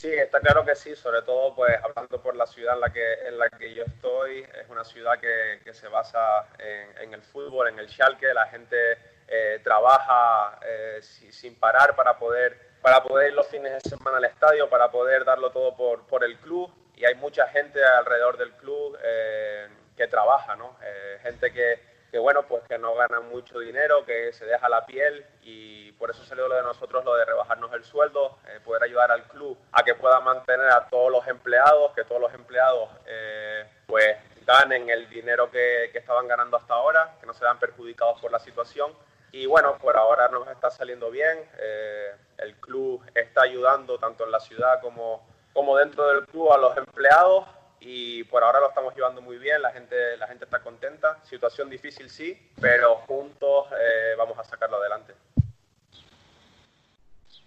[0.00, 3.12] Sí, está claro que sí, sobre todo pues hablando por la ciudad en la que,
[3.28, 7.68] en la que yo estoy, es una ciudad que, que se basa en, el fútbol,
[7.68, 8.96] en el Schalke, la gente
[9.28, 14.24] eh, trabaja eh, sin parar para poder, para poder ir los fines de semana al
[14.24, 18.52] estadio, para poder darlo todo por, por el club y hay mucha gente alrededor del
[18.52, 20.78] club eh, que trabaja, ¿no?
[21.22, 21.78] gente que,
[22.10, 26.10] que bueno, pues que no ganan mucho dinero, que se deja la piel y por
[26.10, 29.56] eso salió lo de nosotros, lo de rebajarnos el sueldo, eh, poder ayudar al club
[29.72, 34.90] a que pueda mantener a todos los empleados, que todos los empleados eh, pues ganen
[34.90, 38.40] el dinero que, que, estaban ganando hasta ahora, que no se vean perjudicados por la
[38.40, 38.92] situación.
[39.32, 44.32] Y bueno, por ahora nos está saliendo bien, eh, el club está ayudando tanto en
[44.32, 47.44] la ciudad como, como dentro del club a los empleados
[47.80, 51.18] y por ahora lo estamos llevando muy bien, la gente, la gente está contenta.
[51.24, 55.14] Situación difícil sí, pero juntos eh, vamos a sacarlo adelante.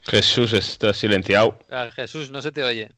[0.02, 1.60] Jesús está silenciado.
[1.70, 2.92] Ah, Jesús, no se te oye.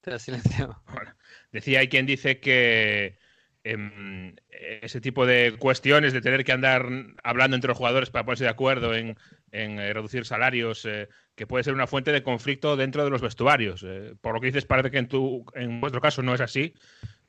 [0.00, 0.80] Te has silenciado.
[0.92, 1.14] Bueno,
[1.50, 3.18] decía, hay quien dice que
[3.64, 4.34] eh,
[4.82, 6.86] ese tipo de cuestiones de tener que andar
[7.22, 9.16] hablando entre los jugadores para ponerse de acuerdo en,
[9.54, 13.22] en eh, reducir salarios, eh, que puede ser una fuente de conflicto dentro de los
[13.22, 13.82] vestuarios.
[13.86, 16.74] Eh, por lo que dices, parece que en, tu, en vuestro caso no es así,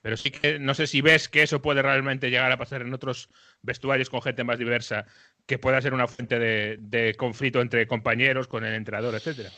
[0.02, 2.94] pero sí que no sé si ves que eso puede realmente llegar a pasar en
[2.94, 3.30] otros
[3.62, 5.06] vestuarios con gente más diversa,
[5.46, 9.52] que pueda ser una fuente de, de conflicto entre compañeros, con el entrenador, etcétera.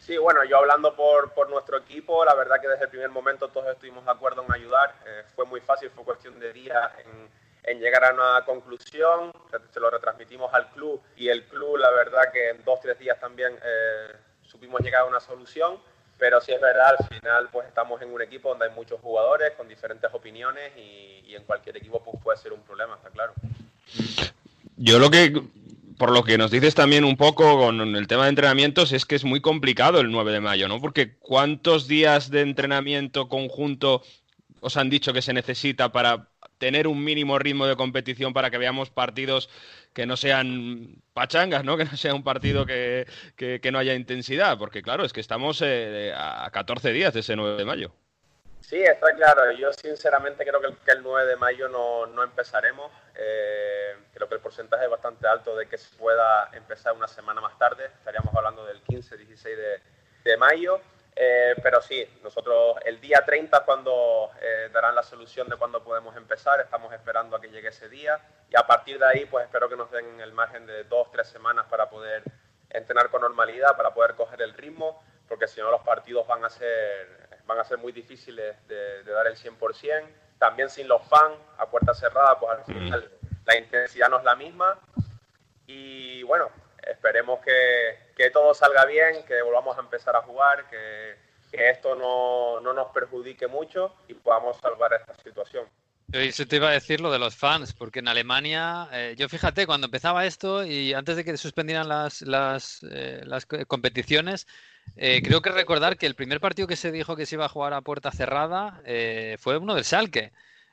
[0.00, 3.48] Sí, bueno, yo hablando por, por, nuestro equipo, la verdad que desde el primer momento
[3.48, 4.96] todos estuvimos de acuerdo en ayudar.
[5.06, 7.28] Eh, fue muy fácil, fue cuestión de días en,
[7.62, 9.32] en, llegar a una conclusión.
[9.72, 13.18] Se lo retransmitimos al club y el club, la verdad que en dos, tres días
[13.20, 15.78] también eh, supimos llegar a una solución.
[16.18, 19.52] Pero sí es verdad, al final pues estamos en un equipo donde hay muchos jugadores
[19.56, 23.32] con diferentes opiniones y, y en cualquier equipo pues, puede ser un problema, está claro.
[24.76, 25.42] Yo lo que
[26.02, 29.14] por lo que nos dices también un poco con el tema de entrenamientos, es que
[29.14, 30.80] es muy complicado el 9 de mayo, ¿no?
[30.80, 34.02] Porque ¿cuántos días de entrenamiento conjunto
[34.60, 36.28] os han dicho que se necesita para
[36.62, 39.50] tener un mínimo ritmo de competición para que veamos partidos
[39.92, 41.76] que no sean pachangas, ¿no?
[41.82, 43.04] Que no sea un partido que,
[43.36, 47.34] que, no haya intensidad, porque claro, es que estamos eh, a 14 días de ese
[47.34, 47.90] 9 de mayo.
[48.60, 49.50] Sí, está claro.
[49.50, 52.92] Yo sinceramente creo que el, que el 9 de mayo no, no empezaremos.
[53.16, 57.40] Eh, creo que el porcentaje es bastante alto de que se pueda empezar una semana
[57.40, 57.86] más tarde.
[57.86, 60.80] Estaríamos hablando del 15, 16 de, de mayo.
[61.14, 65.82] Eh, pero sí, nosotros el día 30 es cuando eh, darán la solución de cuándo
[65.82, 66.60] podemos empezar.
[66.60, 68.18] Estamos esperando a que llegue ese día.
[68.48, 71.28] Y a partir de ahí, pues espero que nos den el margen de dos, tres
[71.28, 72.22] semanas para poder
[72.70, 76.50] entrenar con normalidad, para poder coger el ritmo, porque si no los partidos van a
[76.50, 80.06] ser van a ser muy difíciles de, de dar el 100%.
[80.38, 83.10] También sin los fans, a puerta cerrada, pues al final
[83.44, 84.78] la intensidad no es la misma.
[85.66, 86.50] Y bueno,
[86.82, 91.16] esperemos que, que todo salga bien, que volvamos a empezar a jugar, que,
[91.50, 95.66] que esto no, no, nos perjudique mucho y podamos salvar esta situación.
[96.12, 99.66] Eso te iba a decir lo de los fans, porque en Alemania, eh, yo fíjate,
[99.66, 104.46] cuando empezaba esto y antes de que suspendieran las, las, eh, las competiciones,
[104.96, 107.48] eh, creo que recordar que el primer partido que se dijo que se iba a
[107.48, 110.32] jugar a puerta cerrada eh, fue uno del Schalke.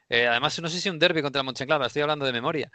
[0.10, 2.72] Eh, además, no sé si un derby contra Mönchengladbach, estoy hablando de memoria.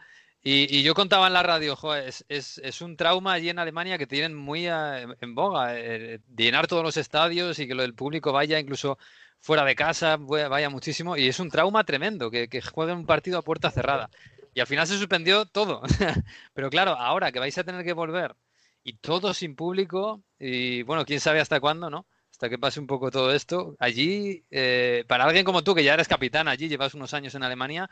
[0.46, 4.34] Y, yo contaba en la radio, joder, es, un trauma allí en Alemania que tienen
[4.34, 8.58] muy a, en boga, eh, llenar todos los estadios y que lo del público vaya
[8.58, 8.98] incluso
[9.40, 11.16] fuera de casa, vaya muchísimo.
[11.16, 14.10] Y es un trauma tremendo que, que jueguen un partido a puerta cerrada.
[14.52, 15.80] Y al final se suspendió todo.
[16.54, 18.36] Pero claro, ahora que vais a tener que volver
[18.84, 22.06] y todo sin público y bueno, quién sabe hasta cuándo, ¿no?
[22.30, 23.76] Hasta que pase un poco todo esto.
[23.78, 27.44] Allí, eh, para alguien como tú, que ya eres capitán allí, llevas unos años en
[27.44, 27.88] Alemania,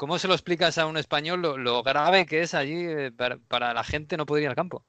[0.00, 3.36] ¿cómo se lo explicas a un español lo, lo grave que es allí eh, para,
[3.36, 4.82] para, la gente no poder ir al campo?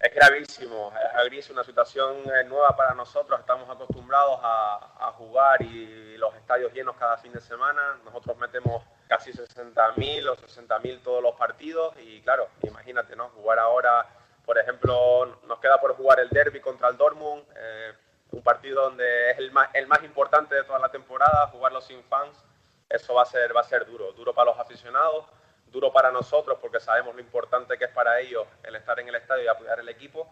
[0.00, 0.92] es gravísimo,
[1.30, 6.96] es una situación eh, nueva para nosotros, estamos acostumbrados a, jugar y los estadios llenos
[6.96, 12.48] cada fin de semana, nosotros metemos casi 60.000 o 60.000 todos los partidos y claro,
[12.62, 13.30] imagínate, ¿no?
[13.30, 14.06] Jugar ahora,
[14.44, 17.92] por ejemplo, nos queda por jugar el derby contra el Dortmund, eh,
[18.30, 22.02] un partido donde es el más, el más importante de toda la temporada, jugarlo sin
[22.04, 22.44] fans,
[22.88, 25.26] eso va a ser, va a ser duro, duro para los aficionados,
[25.66, 29.14] duro para nosotros porque sabemos lo importante que es para ellos el estar en el
[29.14, 30.30] estadio y apoyar el equipo.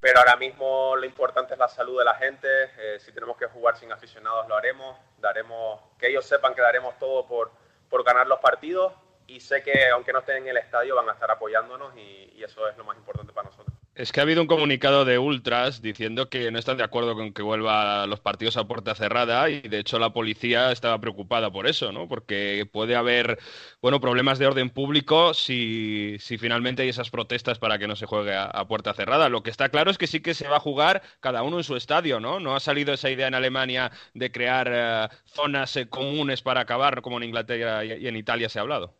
[0.00, 2.48] Pero ahora mismo lo importante es la salud de la gente.
[2.76, 4.98] Eh, si tenemos que jugar sin aficionados lo haremos.
[5.18, 7.50] Daremos que ellos sepan que daremos todo por,
[7.88, 8.92] por ganar los partidos.
[9.26, 12.68] Y sé que aunque no estén en el estadio van a estar apoyándonos y eso
[12.68, 13.63] es lo más importante para nosotros.
[13.94, 17.32] Es que ha habido un comunicado de Ultras diciendo que no están de acuerdo con
[17.32, 21.68] que vuelva los partidos a puerta cerrada y de hecho la policía estaba preocupada por
[21.68, 22.08] eso, ¿no?
[22.08, 23.38] Porque puede haber,
[23.80, 28.06] bueno, problemas de orden público si, si finalmente hay esas protestas para que no se
[28.06, 29.28] juegue a, puerta cerrada.
[29.28, 31.64] Lo que está claro es que sí que se va a jugar cada uno en
[31.64, 32.40] su estadio, ¿no?
[32.40, 37.00] No ha salido esa idea en Alemania de crear eh, zonas eh, comunes para acabar
[37.00, 38.92] como en Inglaterra y, en Italia se ha hablado.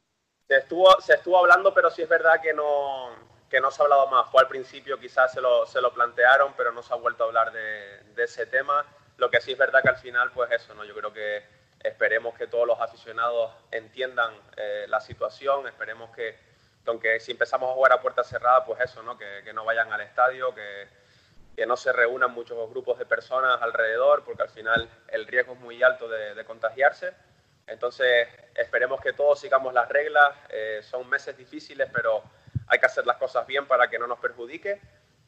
[0.46, 3.84] Se estuvo, se estuvo hablando, pero sí es verdad que no que no se ha
[3.84, 4.28] hablado más.
[4.30, 7.26] Fue al principio quizás se lo, se lo plantearon, pero no se ha vuelto a
[7.28, 8.84] hablar de, de, ese tema.
[9.16, 10.82] Lo que sí es verdad que al final, pues eso, ¿no?
[10.82, 11.44] Yo creo que
[11.78, 16.36] esperemos que todos los aficionados entiendan eh, la situación, esperemos que,
[16.84, 19.16] aunque si empezamos a jugar a puerta cerrada, pues eso, ¿no?
[19.16, 20.88] Que, que no vayan al estadio, que,
[21.54, 25.60] que, no se reúnan muchos grupos de personas alrededor, porque al final el riesgo es
[25.60, 27.14] muy alto de, de contagiarse.
[27.68, 30.36] Entonces, esperemos que todos sigamos las reglas.
[30.48, 32.24] Eh, son meses difíciles, pero
[32.66, 34.80] hay que hacer las cosas bien para que no nos perjudique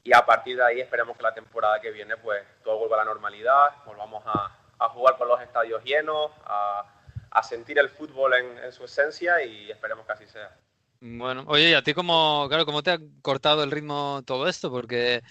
[0.03, 2.99] y a partir de ahí esperemos que la temporada que viene pues todo vuelva a
[3.01, 6.85] la normalidad, volvamos a, a jugar con los estadios llenos, a,
[7.31, 10.57] a sentir el fútbol en, en, su esencia y esperemos que así sea.
[11.01, 14.71] Bueno, oye, ¿y a ti cómo, claro, cómo te ha cortado el ritmo todo esto?
[14.71, 15.23] Porque,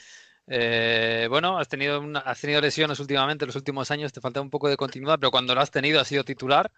[0.47, 4.49] eh, bueno, has tenido, una, has tenido lesiones últimamente, los últimos años te falta un
[4.49, 6.71] poco de continuidad, pero cuando lo has tenido has sido titular.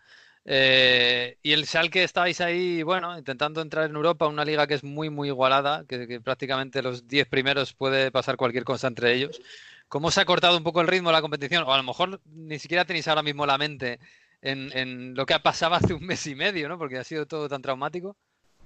[0.46, 4.84] Eh, y el que estáis ahí, bueno, intentando entrar en Europa, una liga que es
[4.84, 9.42] muy, muy igualada, que, prácticamente los 10 primeros puede pasar cualquier cosa entre ellos.
[9.90, 11.64] ¿Cómo se ha cortado un poco el ritmo de la competición?
[11.64, 14.00] O a lo mejor ni siquiera tenéis ahora mismo la mente
[14.42, 16.78] en, lo que ha pasado hace un mes y medio, ¿no?
[16.78, 18.16] Porque ha sido todo tan traumático.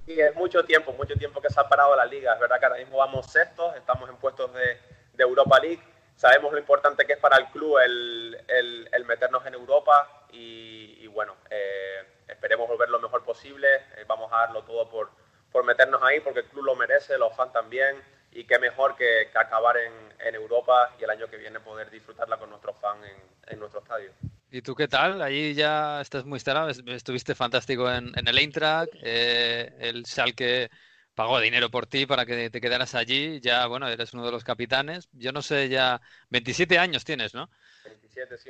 [0.06, 2.34] Sí, es mucho tiempo, mucho tiempo que se ha parado la liga.
[2.34, 5.82] Es verdad que ahora mismo vamos sextos, estamos en puestos de Europa League.
[6.22, 11.08] Sabemos lo importante que es para el club el, el, el meternos en Europa y,
[11.08, 15.10] bueno, eh, esperemos volver lo mejor posible, eh, vamos a darlo todo por,
[15.52, 17.96] por meternos ahí porque el club lo merece, los fans también
[18.32, 22.38] y qué mejor que, acabar en, en, Europa y el año que viene poder disfrutarla
[22.38, 24.12] con nuestros fans en, en, nuestro estadio.
[24.52, 25.24] ¿Y tú qué tal?
[25.24, 30.70] Allí ya estás muy instalado, estuviste fantástico en, en el Eintracht, eh, el Schalke
[31.16, 34.44] pagó dinero por ti para que te quedaras allí, ya bueno, eres uno de los
[34.44, 37.50] capitanes, yo no sé, ya 27 años tienes, ¿no?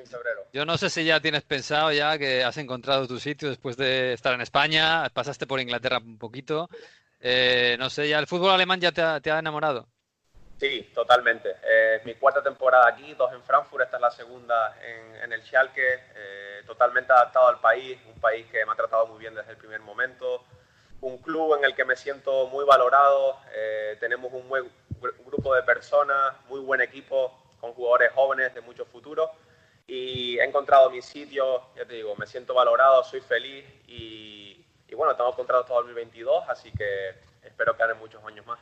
[0.06, 0.48] febrero.
[0.54, 4.14] Yo no sé si ya tienes pensado ya que has encontrado tu sitio después de
[4.14, 6.70] estar en España, pasaste por Inglaterra un poquito.
[7.20, 9.88] Eh, no sé, ya el fútbol alemán ya te ha, enamorado.
[10.60, 11.56] Sí, totalmente.
[11.64, 16.04] Eh, mi cuarta temporada aquí, dos en Frankfurt, esta es la segunda en, el Schalke,
[16.16, 19.58] eh, totalmente adaptado al país, un país que me ha tratado muy bien desde el
[19.58, 20.44] primer momento,
[21.02, 23.38] un club en el que me siento muy valorado,
[24.00, 24.70] tenemos un buen
[25.26, 29.32] grupo de personas, muy buen equipo, con jugadores jóvenes de mucho futuro
[29.88, 34.96] y he encontrado mi sitio, ya te digo, me siento valorado, soy feliz y, y
[34.96, 37.10] bueno, tengo contrato hasta 2022, así que
[37.44, 38.60] espero que hagan muchos años más.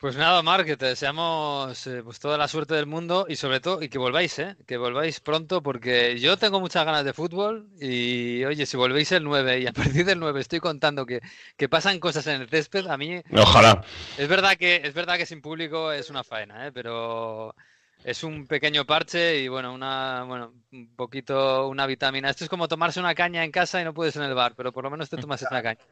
[0.00, 3.60] Pues nada, Marc, que te deseamos eh, pues toda la suerte del mundo y sobre
[3.60, 4.56] todo y que volváis, ¿eh?
[4.66, 9.24] que volváis pronto porque yo tengo muchas ganas de fútbol y oye, si volvéis el
[9.24, 11.20] 9 y a partir del 9 estoy contando que,
[11.58, 13.84] que pasan cosas en el césped, a mí Ojalá.
[14.16, 16.72] Es verdad que es verdad que sin público es una faena, ¿eh?
[16.72, 17.54] pero
[18.02, 22.30] es un pequeño parche y bueno, una, bueno, un poquito una vitamina.
[22.30, 24.72] Esto es como tomarse una caña en casa y no puedes en el bar, pero
[24.72, 25.80] por lo menos te tomas esa caña.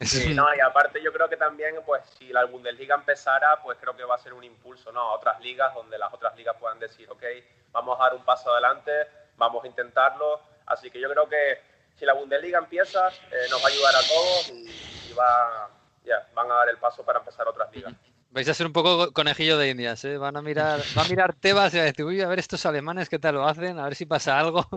[0.00, 3.96] Sí, no, y aparte yo creo que también, pues si la Bundesliga empezara, pues creo
[3.96, 5.00] que va a ser un impulso, ¿no?
[5.00, 7.24] A otras ligas donde las otras ligas puedan decir, ok,
[7.72, 8.92] vamos a dar un paso adelante,
[9.36, 10.40] vamos a intentarlo.
[10.66, 11.60] Así que yo creo que
[11.96, 15.68] si la Bundesliga empieza, eh, nos va a ayudar a todos y, va,
[16.04, 17.92] ya, van a dar el paso para empezar otras ligas.
[18.30, 20.18] Vais a ser un poco conejillo de indias, ¿eh?
[20.18, 23.08] Van a mirar, va a mirar Tebas y a decir, uy, a ver estos alemanes
[23.08, 24.68] qué tal lo hacen, a ver si pasa algo.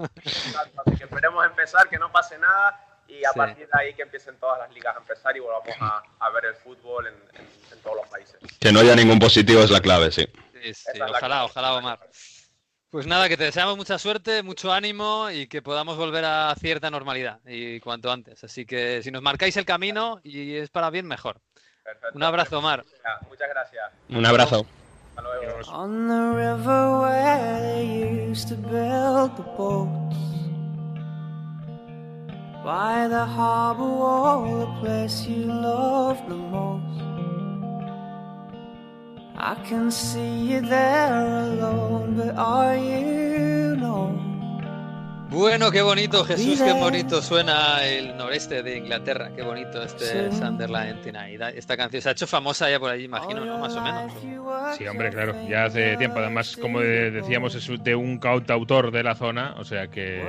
[0.86, 4.38] así que esperemos empezar, que no pase nada y a partir de ahí que empiecen
[4.38, 8.38] todas las ligas a empezar y volvamos a, ver el fútbol en, todos los países.
[8.60, 10.26] Que no haya ningún positivo es la clave, sí.
[11.10, 12.00] ojalá, ojalá, Omar.
[12.90, 16.90] Pues nada, que te deseamos mucha suerte, mucho ánimo y que podamos volver a cierta
[16.90, 18.44] normalidad y cuanto antes.
[18.44, 21.42] Así que si nos marcáis el camino y es para bien, mejor.
[21.92, 22.18] Perfecto.
[22.18, 22.84] Un abrazo, Omar.
[23.30, 23.92] Muchas gracias.
[24.10, 24.66] Un abrazo.
[25.10, 25.72] Hasta luego.
[25.72, 30.16] On the river where they used to build the boats.
[32.64, 37.02] By the harbor wall, the place you love the most.
[39.38, 44.31] I can see you there alone, but are you known?
[45.32, 49.32] Bueno, qué bonito, Jesús, qué bonito suena el noreste de Inglaterra.
[49.34, 51.56] Qué bonito este Sunderland United.
[51.58, 53.58] Esta canción se ha hecho famosa ya por allí, imagino, ¿no?
[53.58, 54.12] Más o menos.
[54.78, 56.20] Sí, hombre, claro, ya hace tiempo.
[56.20, 60.22] Además, como de- decíamos, es de un cantautor de la zona, o sea que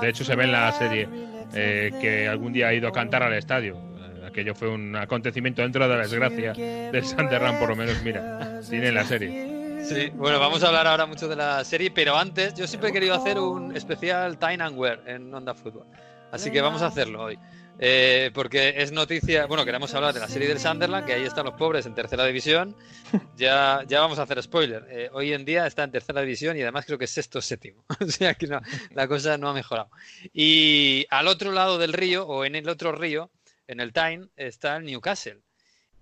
[0.00, 1.08] de hecho se ve en la serie
[1.54, 3.76] eh, que algún día ha ido a cantar al estadio.
[3.76, 8.60] Eh, Aquello fue un acontecimiento dentro de la desgracia del Sunderland, por lo menos, mira,
[8.68, 9.61] tiene la serie.
[9.84, 12.92] Sí, bueno, vamos a hablar ahora mucho de la serie, pero antes yo siempre he
[12.92, 15.86] querido hacer un especial Time and Wear en Onda Fútbol.
[16.30, 17.38] Así que vamos a hacerlo hoy.
[17.78, 21.46] Eh, porque es noticia, bueno, queremos hablar de la serie del Sunderland, que ahí están
[21.46, 22.76] los pobres en tercera división.
[23.36, 24.86] Ya, ya vamos a hacer spoiler.
[24.88, 27.42] Eh, hoy en día está en tercera división y además creo que es sexto o
[27.42, 27.84] séptimo.
[28.00, 29.90] o sea que no, la cosa no ha mejorado.
[30.32, 33.30] Y al otro lado del río, o en el otro río,
[33.66, 35.40] en el Tyne, está el Newcastle.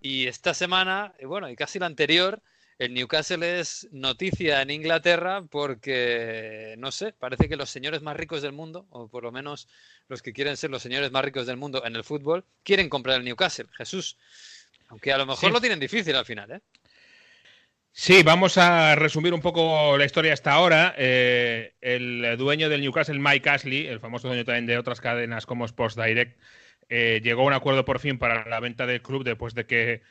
[0.03, 2.43] Y esta semana, eh, bueno, y casi la anterior,
[2.81, 8.41] el Newcastle es noticia en Inglaterra porque, no sé, parece que los señores más ricos
[8.41, 9.69] del mundo, o por lo menos
[10.09, 13.19] los que quieren ser los señores más ricos del mundo en el fútbol, quieren comprar
[13.19, 13.67] el Newcastle.
[13.77, 14.17] Jesús.
[14.89, 15.53] Aunque a lo mejor Sí.
[15.53, 16.61] lo tienen difícil al final, ¿eh?
[17.93, 20.95] Sí, vamos a resumir un poco la historia hasta ahora.
[20.97, 25.67] Eh, el dueño del Newcastle, Mike Ashley, el famoso dueño también de otras cadenas como
[25.67, 26.41] Sports Direct,
[26.89, 30.03] eh, llegó a un acuerdo por fin para la venta del club después de que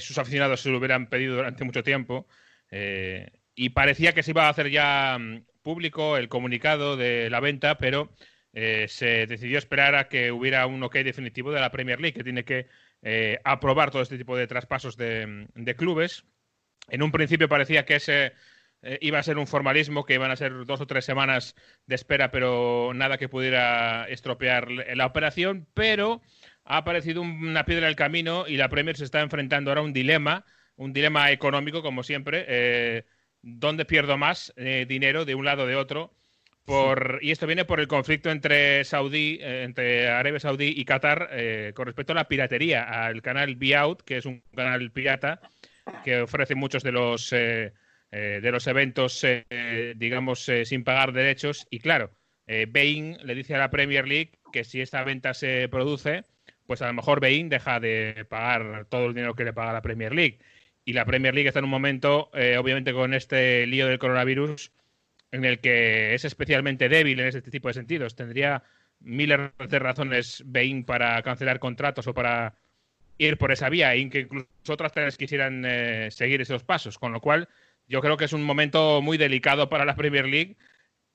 [0.00, 2.26] sus aficionados se lo hubieran pedido durante mucho tiempo.
[2.70, 7.40] Eh, y parecía que se iba a hacer ya mm, público el comunicado de la
[7.40, 8.12] venta, pero
[8.52, 12.24] eh, se decidió esperar a que hubiera un ok definitivo de la Premier League, que
[12.24, 12.68] tiene que
[13.02, 16.24] eh, aprobar todo este tipo de traspasos de, de clubes.
[16.88, 18.32] En un principio parecía que ese
[18.82, 21.54] eh, iba a ser un formalismo, que iban a ser dos o tres semanas
[21.86, 25.68] de espera, pero nada que pudiera estropear la operación.
[25.72, 26.20] Pero
[26.64, 29.80] ha aparecido un- una piedra en el camino y la Premier se está enfrentando ahora
[29.80, 30.44] a un dilema,
[30.76, 32.44] un dilema económico, como siempre.
[32.48, 33.04] Eh,
[33.42, 36.14] ¿Dónde pierdo más eh, dinero de un lado o de otro?
[36.64, 41.28] Por, y esto viene por el conflicto entre Saudí, eh, entre Arabia Saudí y Qatar
[41.32, 45.40] eh, con respecto a la piratería, al canal Out, que es un canal pirata
[46.04, 47.72] que ofrece muchos de los eh,
[48.12, 49.26] de los eventos,
[49.96, 51.66] digamos, sin pagar derechos.
[51.70, 52.10] Y claro,
[52.46, 56.24] Bein le dice a la Premier League que si esta venta se produce,
[56.72, 59.82] pues a lo mejor Bein deja de pagar todo el dinero que le paga la
[59.82, 60.38] Premier League.
[60.86, 64.72] Y la Premier League está en un momento, eh, obviamente, con este lío del coronavirus,
[65.32, 68.16] en el que es especialmente débil en este tipo de sentidos.
[68.16, 68.62] Tendría
[69.00, 72.54] miles de razones Bein para cancelar contratos o para
[73.18, 76.96] ir por esa vía, e que incluso otras tres quisieran eh, seguir esos pasos.
[76.96, 77.50] Con lo cual,
[77.86, 80.56] yo creo que es un momento muy delicado para la Premier League,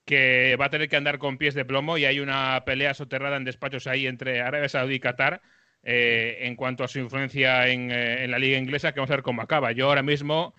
[0.08, 3.36] que va a tener que andar con pies de plomo y hay una pelea soterrada
[3.36, 5.42] en despachos ahí entre Arabia Saudí y Qatar
[5.84, 9.18] eh, en cuanto a su influencia en, eh, en la liga inglesa, que vamos a
[9.18, 9.74] ver cómo acaba.
[9.74, 10.56] Yo ahora mismo,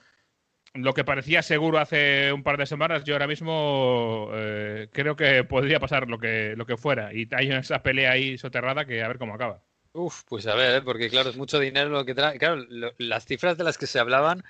[0.75, 5.45] lo que parecía seguro hace un par de semanas, yo ahora mismo eh, creo que
[5.45, 7.15] podría pasar lo que, lo que fuera.
[7.15, 9.63] Y hay esa pelea ahí soterrada que a ver cómo acaba.
[9.95, 12.39] Uf, pues a ver, porque claro, es mucho dinero lo que trae.
[12.39, 12.67] Claro,
[12.99, 14.45] las cifras de las que se hablaban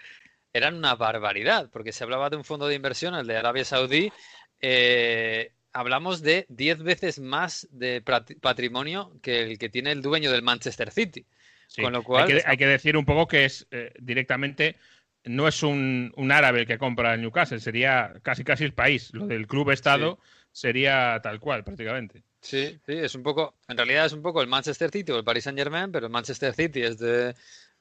[0.53, 4.13] eran una barbaridad, porque se hablaba de un fondo de inversión, el de Arabia Saudí.
[4.61, 8.03] Eh, hablamos de 10 veces más de
[8.41, 11.25] patrimonio que el que tiene el dueño del Manchester City.
[11.69, 11.83] Sí.
[11.83, 14.77] Con lo cual, hay, que, está- hay que decir un poco que es eh, directamente
[15.25, 19.13] no es un, un árabe el que compra el Newcastle, sería casi casi el país.
[19.13, 20.19] Lo del club estado
[20.53, 22.23] sería tal cual, prácticamente.
[22.41, 25.25] Sí, sí, es un poco, en realidad es un poco el Manchester City o el
[25.25, 27.35] Paris Saint Germain, pero el Manchester City es de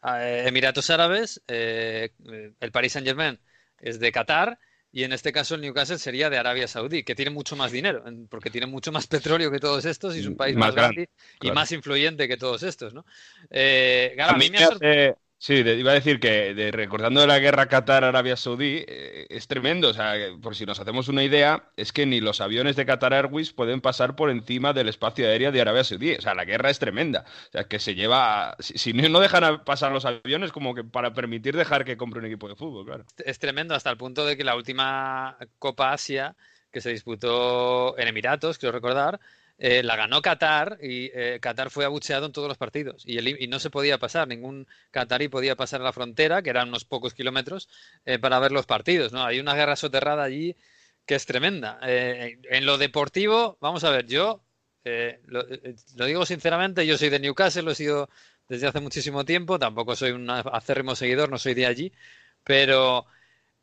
[0.04, 2.10] eh, Emiratos Árabes, eh,
[2.60, 3.40] el Paris Saint Germain
[3.80, 4.60] es de Qatar
[5.00, 8.04] y en este caso el Newcastle sería de Arabia Saudí, que tiene mucho más dinero,
[8.30, 10.96] porque tiene mucho más petróleo que todos estos y es un país Más más, grande,
[10.96, 11.54] grande, y claro.
[11.54, 13.06] más influyente que todos estos, ¿no?
[13.52, 14.76] Eh, claro, A mí me hace-
[15.40, 19.90] Sí, de- iba a decir que de- recordando la guerra Qatar-Arabia Saudí, eh, es tremendo.
[19.90, 23.14] O sea, por si nos hacemos una idea, es que ni los aviones de Qatar
[23.14, 26.16] Airways pueden pasar por encima del espacio aéreo de Arabia Saudí.
[26.16, 27.24] O sea, la guerra es tremenda.
[27.50, 28.56] O sea, que se lleva.
[28.60, 32.26] Si, si no dejan pasar los aviones, como que para permitir dejar que compre un
[32.26, 33.06] equipo de fútbol, claro.
[33.24, 36.36] es tremendo hasta el punto de que la última Copa Asia
[36.72, 39.20] que se disputó en Emiratos, quiero recordar,
[39.60, 43.60] eh, la ganó Qatar y eh, Qatar fue abucheado en todos los partidos y, no
[43.60, 47.68] se podía pasar, ningún qatarí podía pasar la frontera, que eran unos pocos kilómetros,
[48.06, 49.26] eh, para ver los partidos, ¿no?
[49.26, 50.56] Hay una guerra soterrada allí
[51.06, 51.80] que es tremenda.
[51.82, 54.44] En lo deportivo, vamos a ver, yo
[54.84, 55.46] lo,
[55.96, 58.10] lo digo sinceramente, yo soy de Newcastle, lo he sido
[58.50, 61.94] desde hace muchísimo tiempo, tampoco soy un acérrimo seguidor, no soy de allí,
[62.44, 63.06] pero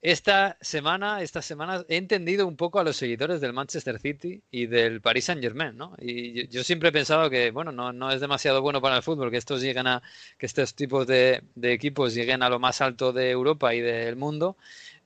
[0.04, 4.66] esta semana, estas semanas, he entendido un poco a los seguidores del Manchester City y
[4.66, 5.96] del Paris Saint Germain, ¿no?
[5.98, 9.30] Y yo, siempre he pensado que, bueno, no, no, es demasiado bueno para el fútbol
[9.30, 10.02] que estos lleguen a,
[10.36, 14.58] que estos tipos de, equipos lleguen a lo más alto de Europa y del mundo.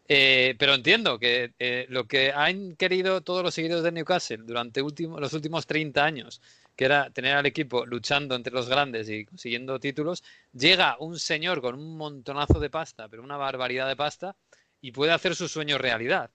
[0.08, 4.80] Eh, pero entiendo que eh, lo que han querido todos los seguidores de Newcastle durante
[4.80, 6.40] los últimos 30 años,
[6.74, 11.60] que era tener al equipo luchando entre los grandes y consiguiendo títulos, llega un señor
[11.60, 14.34] con un montonazo de pasta, pero una barbaridad de pasta,
[14.80, 16.30] y puede hacer su sueño realidad.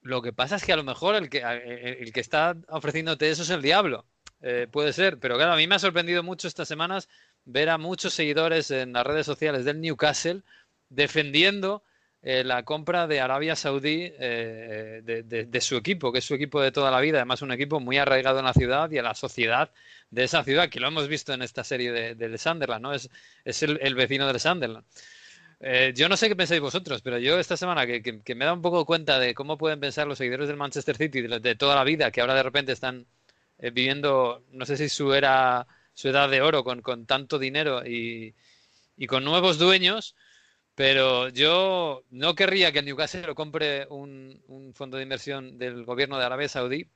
[0.00, 3.42] Lo que pasa es que a lo mejor el que, el que está ofreciéndote eso
[3.42, 4.06] es el diablo.
[4.42, 7.08] Eh, puede ser, pero claro, a mí me ha sorprendido mucho estas semanas
[7.44, 10.42] ver a muchos seguidores en las redes sociales del Newcastle
[10.88, 11.84] defendiendo
[12.24, 16.70] eh, la compra de Arabia Saudí eh, de, su equipo, que es su equipo de
[16.70, 19.70] toda la vida, además un equipo muy arraigado en la ciudad y en la sociedad
[20.10, 22.94] de esa ciudad, que lo hemos visto en esta serie de, de Sunderland, ¿no?
[22.94, 23.10] Es,
[23.44, 24.84] es el, el, vecino del Sunderland.
[25.64, 28.52] Eh, yo no sé qué pensáis vosotros, pero yo esta semana que, que, me da
[28.52, 31.76] un poco cuenta de cómo pueden pensar los seguidores del Manchester City de, de toda
[31.76, 33.06] la vida, que ahora de repente están
[33.58, 37.86] eh, viviendo, no sé si su era su edad de oro con, con tanto dinero
[37.86, 38.34] y,
[38.96, 40.16] y, con nuevos dueños,
[40.74, 45.84] pero yo no querría que el Newcastle lo compre un, un fondo de inversión del
[45.84, 46.88] gobierno de Arabia Saudí,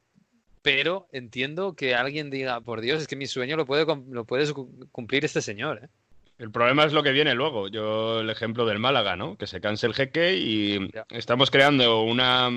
[0.62, 4.52] pero entiendo que alguien diga, por Dios, es que mi sueño lo puede, lo puede
[4.90, 5.84] cumplir este señor.
[5.84, 5.88] ¿eh?
[6.38, 7.68] El problema es lo que viene luego.
[7.68, 9.36] Yo, el ejemplo del Málaga, ¿no?
[9.36, 12.50] Que se canse el jeque y estamos creando una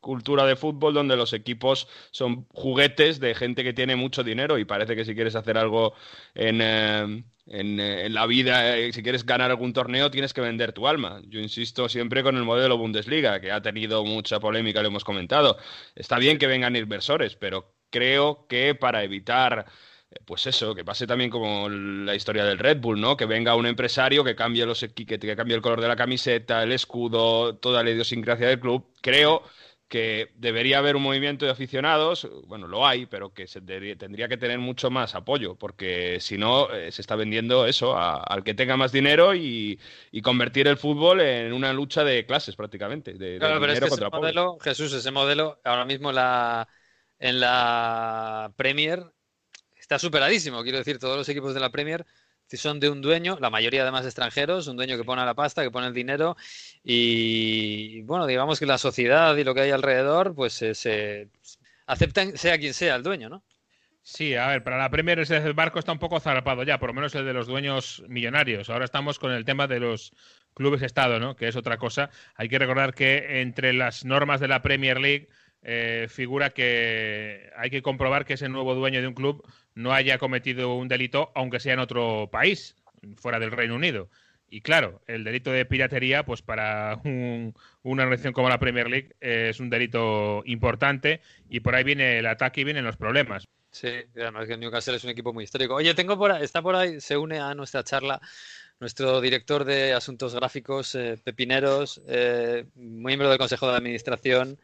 [0.00, 4.64] cultura de fútbol donde los equipos son juguetes de gente que tiene mucho dinero y
[4.64, 5.94] parece que si quieres hacer algo
[6.34, 10.72] en, eh, eh, en, la vida, eh, si quieres ganar algún torneo, tienes que vender
[10.72, 11.20] tu alma.
[11.28, 15.56] Yo insisto siempre con el modelo Bundesliga, que ha tenido mucha polémica, lo hemos comentado.
[15.94, 19.66] Está bien que vengan inversores, pero creo que para evitar
[20.24, 23.16] pues eso, que pase también como la historia del Red Bull, ¿no?
[23.16, 26.62] Que venga un empresario que cambie los que, que cambie el color de la camiseta,
[26.62, 28.86] el escudo, toda la idiosincrasia del club.
[29.00, 29.42] Creo
[29.92, 34.38] que debería haber un movimiento de aficionados, bueno, lo hay, pero que se tendría que
[34.38, 38.78] tener mucho más apoyo, porque si no, eh, se está vendiendo eso al que tenga
[38.78, 39.78] más dinero y,
[40.22, 43.12] convertir el fútbol en una lucha de clases prácticamente.
[43.12, 46.66] De, claro, pero es que ese modelo, Jesús, ese modelo, ahora mismo la,
[47.18, 49.12] en la Premier
[49.92, 50.62] está superadísimo.
[50.62, 52.06] Quiero decir, todos los equipos de la Premier
[52.56, 55.70] son de un dueño, la mayoría además extranjeros, un dueño que pone la pasta, que
[55.70, 56.36] pone el dinero
[56.84, 61.28] y bueno, digamos que la sociedad y lo que hay alrededor, pues se,
[61.86, 63.42] aceptan sea quien sea el dueño, ¿no?
[64.02, 66.94] Sí, a ver, para la Premier ese barco está un poco zarpado ya, por lo
[66.94, 68.68] menos el de los dueños millonarios.
[68.68, 70.12] Ahora estamos con el tema de los
[70.54, 71.36] clubes Estado, ¿no?
[71.36, 72.10] Que es otra cosa.
[72.34, 75.28] Hay que recordar que entre las normas de la Premier League
[75.62, 80.18] eh, figura que hay que comprobar que ese nuevo dueño de un club no haya
[80.18, 82.76] cometido un delito, aunque sea en otro país,
[83.16, 84.08] fuera del Reino Unido.
[84.48, 89.60] Y claro, el delito de piratería, pues para una organización como la Premier League es
[89.60, 93.48] un delito importante y por ahí viene el ataque y vienen los problemas.
[93.70, 95.76] Sí, además que Newcastle es un equipo muy histórico.
[95.76, 98.20] Oye, tengo por ahí, está por ahí, se une a nuestra charla
[98.82, 104.58] nuestro director de asuntos gráficos, eh, Pepineros, eh, miembro del Consejo de Administración,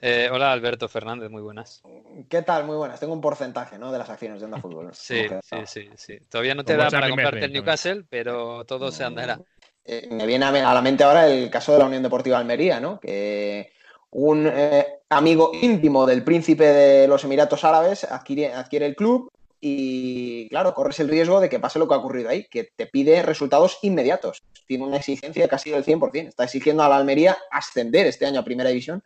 [0.00, 1.82] eh, hola Alberto Fernández, muy buenas.
[2.28, 2.64] ¿Qué tal?
[2.64, 3.00] Muy buenas.
[3.00, 3.92] Tengo un porcentaje ¿no?
[3.92, 4.90] de las acciones de Onda Fútbol.
[4.92, 9.04] sí, sí, sí, sí, Todavía no te da para comprarte el Newcastle, pero todo se
[9.04, 9.40] andará.
[9.84, 12.98] Eh, me viene a la mente ahora el caso de la Unión Deportiva Almería, ¿no?
[12.98, 13.72] Que
[14.10, 19.30] un eh, amigo íntimo del príncipe de los Emiratos Árabes adquiere, adquiere el club
[19.60, 22.86] y, claro, corres el riesgo de que pase lo que ha ocurrido ahí, que te
[22.86, 24.42] pide resultados inmediatos.
[24.66, 26.28] Tiene una exigencia casi del 100%.
[26.28, 29.02] Está exigiendo a la Almería ascender este año a Primera División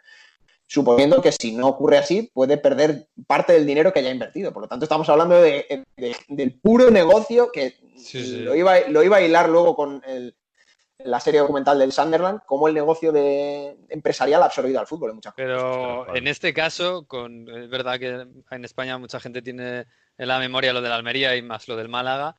[0.69, 4.53] suponiendo que si no ocurre así, puede perder parte del dinero que haya invertido.
[4.53, 5.85] Por lo tanto, estamos hablando de,
[6.29, 7.75] del puro negocio que
[8.15, 10.03] Lo, iba, lo iba a hilar luego con
[10.99, 15.17] la serie documental del Sunderland, cómo el negocio de, empresarial ha absorbido al fútbol en
[15.17, 19.87] muchas Pero en este caso, con, es verdad que en España mucha gente tiene
[20.19, 22.37] en la memoria lo de la Almería y más lo del Málaga.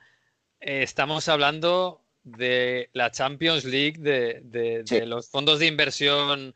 [0.59, 6.53] Eh, estamos hablando de la Champions League, de, de los fondos de inversión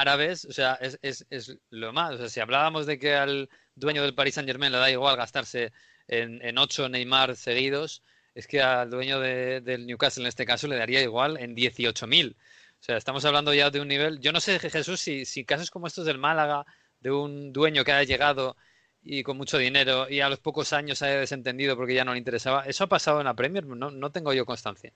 [0.00, 2.14] árabes, o sea, es, es, es, lo más.
[2.14, 5.16] O sea, si hablábamos de que al dueño del Paris Saint Germain le da igual
[5.16, 5.72] gastarse
[6.08, 8.02] en, en ocho Neymar seguidos,
[8.34, 12.34] es que al dueño del Newcastle en este caso le daría igual en 18.000.
[12.34, 12.36] O
[12.80, 14.20] sea, estamos hablando ya de un nivel.
[14.20, 16.66] Yo no sé, Jesús, si, si casos como estos del Málaga,
[17.00, 18.56] de un dueño que haya llegado
[19.02, 22.18] y con mucho dinero y a los pocos años haya desentendido porque ya no le
[22.18, 23.64] interesaba, ¿eso ha pasado en la Premier?
[23.64, 24.92] No, no tengo yo constancia.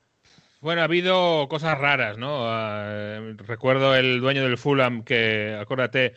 [0.61, 2.45] Bueno, ha habido cosas raras, ¿no?
[2.45, 6.13] Uh, recuerdo el dueño del Fulham que, acuérdate,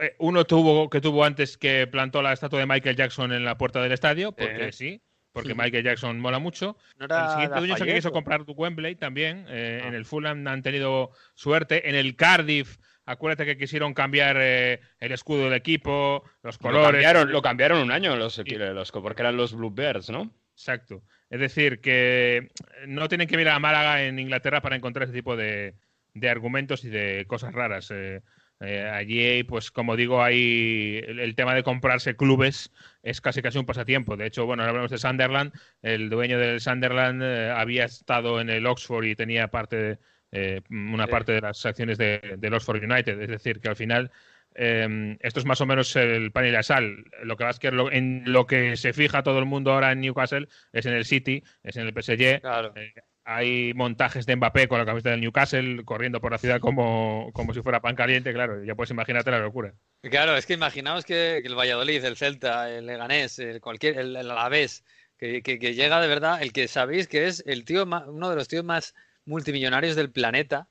[0.00, 3.58] eh, uno tuvo que tuvo antes que plantó la estatua de Michael Jackson en la
[3.58, 4.72] puerta del estadio, porque eh.
[4.72, 5.54] sí, porque Sí.
[5.54, 6.76] Michael Jackson mola mucho.
[6.98, 9.44] No El siguiente dueño se Lafayette, quiso comprar Wembley también.
[9.48, 9.88] eh, Ah.
[9.88, 11.88] En el Fulham han tenido suerte.
[11.88, 16.92] En el Cardiff, acuérdate que quisieron cambiar eh, el escudo del equipo, los Lo colores.
[16.92, 20.30] cambiaron, lo cambiaron un año los, los, porque eran los Bluebirds, ¿no?
[20.54, 21.02] Exacto.
[21.30, 22.50] Es decir, que
[22.86, 25.74] no tienen que mirar a Málaga en Inglaterra para encontrar ese tipo de,
[26.14, 27.90] de argumentos y de cosas raras.
[27.90, 28.20] Eh,
[28.60, 32.70] eh, allí, pues como digo, hay el, el tema de comprarse clubes
[33.02, 34.16] es casi casi un pasatiempo.
[34.16, 35.52] De hecho, bueno, ahora hablamos de Sunderland.
[35.80, 39.98] El dueño del Sunderland eh, había estado en el Oxford y tenía parte de,
[40.32, 43.20] eh, una parte de las acciones de- del Oxford United.
[43.20, 44.10] Es decir, que al final
[44.54, 47.04] eh, esto es más o menos el pan y la sal.
[47.22, 50.00] Lo que es que lo- en lo que se fija todo el mundo ahora en
[50.00, 52.40] Newcastle es en el City, es en el PSG.
[52.40, 52.72] Claro.
[52.76, 52.92] Eh,
[53.24, 57.54] hay montajes de Mbappé con la camiseta del Newcastle corriendo por la ciudad como, como
[57.54, 59.74] si fuera pan caliente, claro, ya puedes imaginarte la locura.
[60.02, 64.16] Claro, es que imaginaos que, que el Valladolid, el Celta, el Leganés, el cualquier, el,
[64.16, 64.84] el Alavés,
[65.18, 68.28] que, que- que llega de verdad, el que sabéis que es el tío ma- uno
[68.28, 68.92] de los tíos más
[69.24, 70.66] multimillonarios del planeta,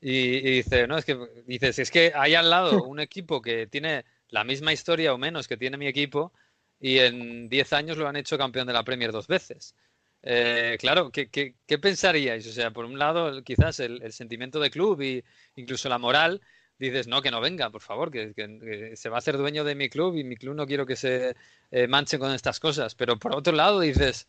[0.00, 1.16] y, y dice, no, es que
[1.46, 5.48] dices, es que hay al lado un equipo que tiene la misma historia o menos
[5.48, 6.32] que tiene mi equipo,
[6.80, 9.74] y en 10 años lo han hecho campeón de la Premier dos veces.
[10.22, 12.46] Eh, claro, ¿qué, qué, qué pensaríais?
[12.46, 15.24] O sea, por un lado, quizás el, el sentimiento de club y
[15.54, 16.40] incluso la moral,
[16.78, 19.64] dices, no, que no venga, por favor, que, que- que se va a hacer dueño
[19.64, 21.34] de mi club y mi club no quiero que se
[21.70, 22.94] eh, manche con estas cosas.
[22.94, 24.28] Pero por otro lado dices,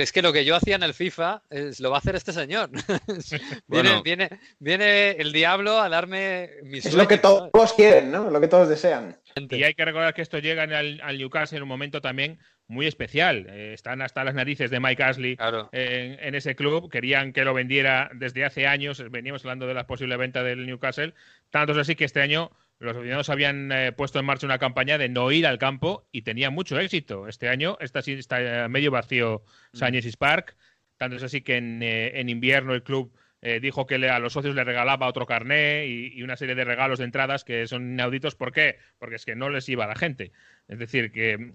[0.00, 2.32] es que lo que yo hacía en el FIFA es, lo va a hacer este
[2.32, 2.70] señor.
[3.06, 4.02] viene, Bueno.
[4.02, 4.28] viene,
[4.58, 8.30] viene el diablo a darme mis Es lo que todos quieren, ¿no?
[8.30, 9.18] Lo que todos desean.
[9.36, 12.38] Y hay que recordar que esto llega en al, al Newcastle en un momento también
[12.68, 13.46] muy especial.
[13.50, 15.68] Eh, están hasta las narices de Mike Ashley Claro.
[15.72, 16.90] en, en ese club.
[16.90, 19.02] Querían que lo vendiera desde hace años.
[19.10, 21.12] Veníamos hablando de la posible venta del Newcastle.
[21.50, 24.98] Tanto es así que este año los aficionados habían eh, puesto en marcha una campaña
[24.98, 27.28] de no ir al campo y tenía mucho éxito.
[27.28, 29.42] Este año está, está eh, medio vacío
[29.72, 30.56] Sánchez Park.
[30.96, 34.18] Tanto es así que en, eh, en invierno el club eh, dijo que le- a
[34.20, 37.66] los socios le regalaba otro carné y, y una serie de regalos de entradas que
[37.66, 38.34] son inauditos.
[38.36, 38.78] ¿Por qué?
[38.98, 40.32] Porque es que no les iba a la gente.
[40.68, 41.52] Es decir, que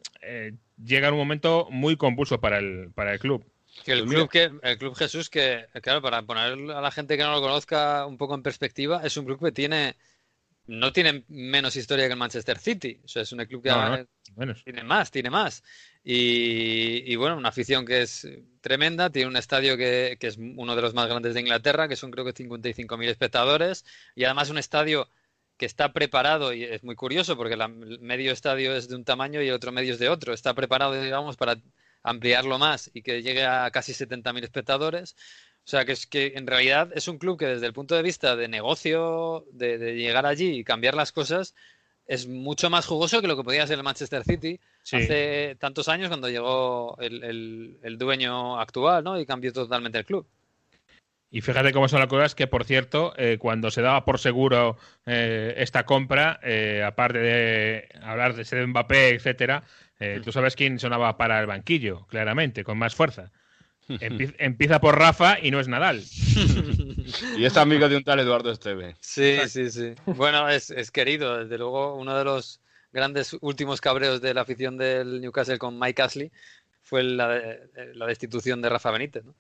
[0.84, 3.45] llega un momento muy convulso para el, para el club.
[3.86, 7.15] Que el Pues club que el club Jesús que claro para poner a la gente
[7.15, 9.95] que no lo conozca un poco en perspectiva es un club que tiene
[10.68, 12.99] no tiene menos historia que el Manchester City.
[13.03, 13.76] O sea es un club que No,
[14.45, 15.63] no, tiene más tiene más.
[16.03, 18.28] Y, y, bueno una afición que es
[18.61, 21.95] tremenda tiene un estadio que, que es uno de los más grandes de Inglaterra que
[21.95, 25.09] son creo que 55.000 espectadores y además un estadio
[25.57, 29.03] que está preparado y es muy curioso porque la- el medio estadio es de un
[29.05, 30.34] tamaño y el otro medio es de otro.
[30.34, 31.57] Está preparado digamos para
[32.03, 35.15] ampliarlo más y que llegue a casi 70.000 espectadores.
[35.68, 38.01] O sea, que es que en realidad es un club que desde el punto de
[38.01, 41.55] vista de negocio, de, de llegar allí y cambiar las cosas,
[42.05, 44.95] es mucho más jugoso que lo que podía ser el Manchester City Sí.
[44.95, 49.20] hace tantos años cuando llegó el, el- el dueño actual, ¿no?
[49.20, 50.26] Y cambió totalmente el club.
[51.30, 54.78] Y fíjate cómo son las cosas, que por cierto, eh, cuando se daba por seguro
[55.05, 59.63] eh, esta compra, eh, aparte de hablar de ese Mbappé, etcétera,
[59.99, 63.34] eh, tú sabes quién sonaba para el banquillo, claramente, con más fuerza.
[63.88, 66.04] Empie- empieza por Rafa y no es Nadal.
[67.38, 68.96] Y es amigo de un tal Eduardo Esteve.
[69.00, 69.94] Sí, sí, sí.
[70.06, 72.60] Bueno, es, es querido, desde luego, uno de los
[72.92, 76.32] grandes últimos cabreos de la afición del Newcastle con Mike Ashley
[76.84, 79.36] fue la, de- la destitución de Rafa Benítez, ¿no?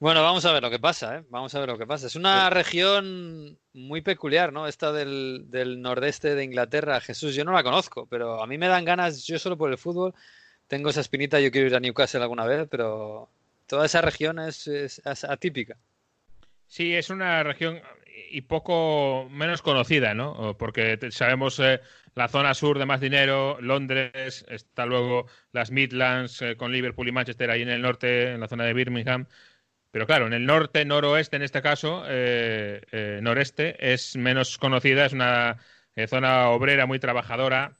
[0.00, 1.22] Bueno, vamos a ver lo que pasa, ¿eh?
[1.30, 2.08] Vamos a ver lo que pasa.
[2.08, 4.66] Es una región muy peculiar, ¿no?
[4.66, 7.00] Esta del, del nordeste de Inglaterra.
[7.00, 9.78] Jesús, yo no la conozco, pero a mí me dan ganas, yo solo por el
[9.78, 10.12] fútbol,
[10.66, 13.30] tengo esa espinita, yo quiero ir a Newcastle alguna vez, pero
[13.66, 15.76] toda esa región es, es- atípica.
[16.66, 17.80] Sí, es una región
[18.30, 20.56] y poco menos conocida, ¿no?
[20.58, 21.80] Porque sabemos eh,
[22.14, 27.12] la zona sur de más dinero, Londres, está luego las Midlands eh, con Liverpool y
[27.12, 29.26] Manchester ahí en el norte, en la zona de Birmingham.
[29.90, 35.12] Pero claro, en el norte, noroeste en este caso, eh, noreste, es menos conocida, es
[35.12, 35.58] una
[36.08, 37.72] zona obrera muy trabajadora,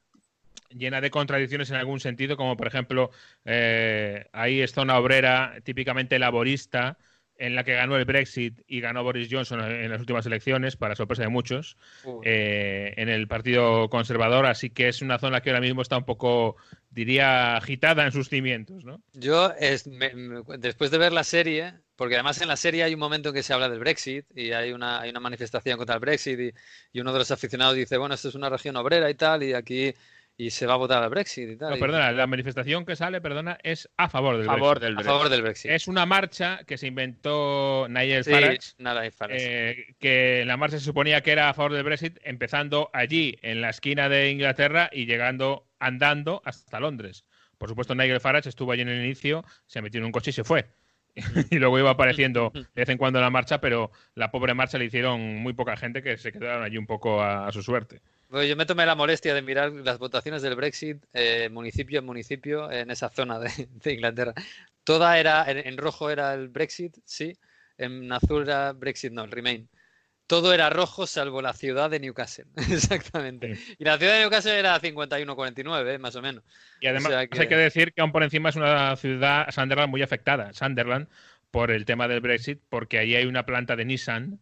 [0.70, 3.10] llena de contradicciones en algún sentido, como por ejemplo,
[3.44, 6.98] eh, ahí es zona obrera típicamente laborista,
[7.36, 10.94] en la que ganó el Brexit y ganó Boris Johnson en las últimas elecciones, para
[10.94, 11.76] sorpresa de muchos,
[12.22, 16.04] eh, en el Partido Conservador, así que es una zona que ahora mismo está un
[16.04, 16.56] poco,
[16.90, 19.02] diría, agitada en sus cimientos, ¿no?
[19.14, 22.94] Yo, es- me- me- después de ver la serie, porque además en la serie hay
[22.94, 25.96] un momento en que se habla del Brexit y hay una, hay una manifestación contra
[25.96, 26.52] el Brexit y,
[26.92, 29.54] y uno de los aficionados dice, bueno, esto es una región obrera y tal, y
[29.54, 29.92] aquí
[30.36, 31.70] y se va a votar al Brexit y tal.
[31.70, 34.96] No, y- perdona, la manifestación que sale, perdona, es a favor del A favor Brexit.
[34.98, 35.70] del a favor del Brexit.
[35.70, 39.70] Es una marcha que se inventó Nigel Sí, Farage, nada, Farage.
[39.70, 43.60] eh, que la marcha se suponía que era a favor del Brexit, empezando allí, en
[43.60, 47.24] la esquina de Inglaterra, y llegando andando hasta Londres.
[47.58, 50.34] Por supuesto, Nigel Farage estuvo allí en el inicio, se metió en un coche y
[50.34, 50.66] se fue.
[51.50, 54.78] y luego iba apareciendo de vez en cuando en la marcha, pero la pobre marcha
[54.78, 58.00] le hicieron muy poca gente que se quedaron allí un poco a, a su suerte.
[58.34, 62.04] Bueno, yo me tomé la molestia de mirar las votaciones del Brexit eh, municipio en
[62.04, 64.34] municipio en esa zona de, de Inglaterra.
[64.82, 67.32] Toda era, en, en rojo era el Brexit, sí,
[67.78, 69.68] en azul era Brexit, no, el Remain.
[70.26, 73.54] Todo era rojo salvo la ciudad de Newcastle, exactamente.
[73.54, 73.76] Sí.
[73.78, 76.42] Y la ciudad de Newcastle era 51-49, eh, más o menos.
[76.80, 79.48] Y además O sea que- hay que decir que aún por encima es una ciudad,
[79.52, 80.52] Sunderland, muy afectada.
[80.54, 81.06] Sunderland,
[81.52, 84.40] por el tema del Brexit, porque allí hay una planta de Nissan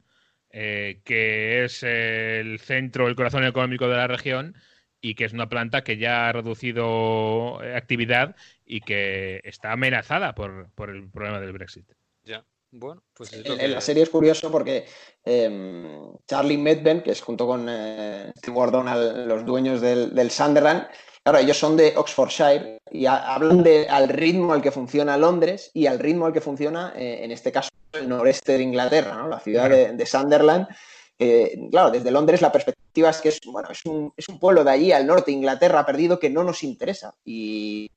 [0.52, 4.54] eh, que es eh, el centro, el corazón económico de la región
[5.00, 10.34] y que es una planta que ya ha reducido eh, actividad y que está amenazada
[10.34, 11.86] por, por el problema del Brexit.
[12.24, 12.44] Ya.
[12.74, 14.86] Bueno, pues es lo En, que- en la serie es curioso porque
[15.24, 18.86] eh, Charlie Medben, que es junto con eh, Steve Gordon
[19.28, 20.86] los dueños del, del Sunderland,
[21.22, 25.70] claro, ellos son de Oxfordshire y ha- hablan de, al ritmo al que funciona Londres
[25.74, 29.28] y al ritmo al que funciona, eh, en este caso, el noreste de Inglaterra, ¿no?
[29.28, 30.66] la ciudad de, de Sunderland.
[31.18, 34.64] Eh, claro, desde Londres la perspectiva es que es, bueno, es, un, es un pueblo
[34.64, 37.14] de allí al norte, Inglaterra, perdido, que no nos interesa.
[37.24, 37.88] Y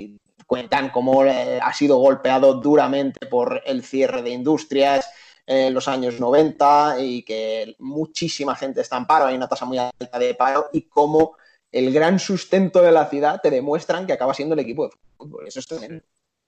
[0.45, 5.09] cuentan cómo eh, ha sido golpeado duramente por el cierre de industrias
[5.47, 9.77] en los años 90 y que muchísima gente está en paro, hay una tasa muy
[9.77, 11.37] alta de paro y cómo
[11.75, 15.45] el gran sustento de la ciudad te demuestran que acaba siendo el equipo de fútbol.
[15.45, 16.03] Eso es tremendo.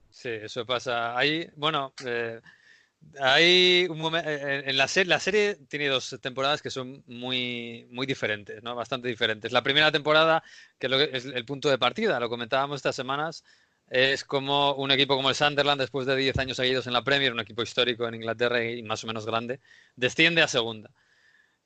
[0.10, 1.18] Sí, eso pasa.
[1.18, 2.40] Hay, bueno, eh,
[3.20, 8.08] hay un momento en la serie, la serie tiene dos temporadas que son muy, muy
[8.08, 8.74] diferentes, ¿no?
[8.74, 9.52] Bastante diferentes.
[9.52, 10.42] La primera temporada,
[10.80, 13.44] que es el punto de partida, lo comentábamos estas semanas,
[13.90, 17.34] es como un equipo como el Sunderland, después de 10 años seguidos en la Premier,
[17.34, 19.60] un equipo histórico en Inglaterra y más o menos grande,
[19.98, 20.90] desciende a segunda.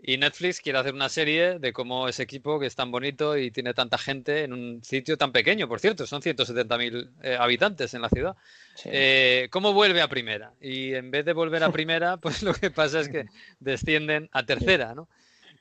[0.03, 3.51] Y Netflix quiere hacer una serie de cómo ese equipo, que es tan bonito y
[3.51, 8.01] tiene tanta gente en un sitio tan pequeño, por cierto, son 170.000 eh, habitantes en
[8.01, 8.35] la ciudad,
[8.75, 8.89] Sí.
[8.91, 10.53] eh, ¿cómo vuelve a primera?
[10.59, 13.25] Y en vez de volver a primera, pues lo que pasa es que
[13.59, 15.07] descienden a tercera, ¿no?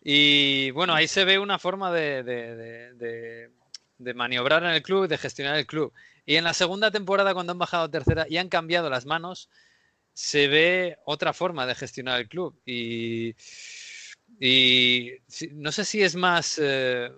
[0.03, 3.51] Y bueno, ahí se ve una forma de, de- de- de-
[3.99, 5.93] de maniobrar en el club, de gestionar el club.
[6.25, 9.51] Y en la segunda temporada, cuando han bajado a tercera y han cambiado las manos,
[10.15, 12.59] se ve otra forma de gestionar el club.
[12.65, 13.35] Y,
[14.41, 15.13] y
[15.53, 17.11] no sé si es más eh,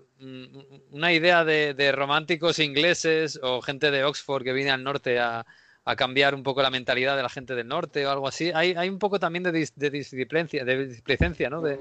[0.90, 5.46] una idea de, de románticos ingleses o gente de Oxford que viene al norte a,
[5.84, 8.50] a cambiar un poco la mentalidad de la gente del norte o algo así.
[8.54, 11.62] Hay, hay un poco también de, dis- de disciplicencia, de displicencia, ¿no?
[11.62, 11.78] De,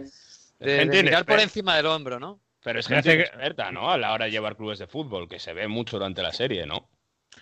[0.60, 2.39] de- mirar por encima del hombro, ¿no?
[2.64, 3.92] Pero es gente hace que- experta, ¿no?
[3.92, 6.68] A la hora de llevar clubes de fútbol, que se ve mucho durante la serie,
[6.68, 6.88] ¿no?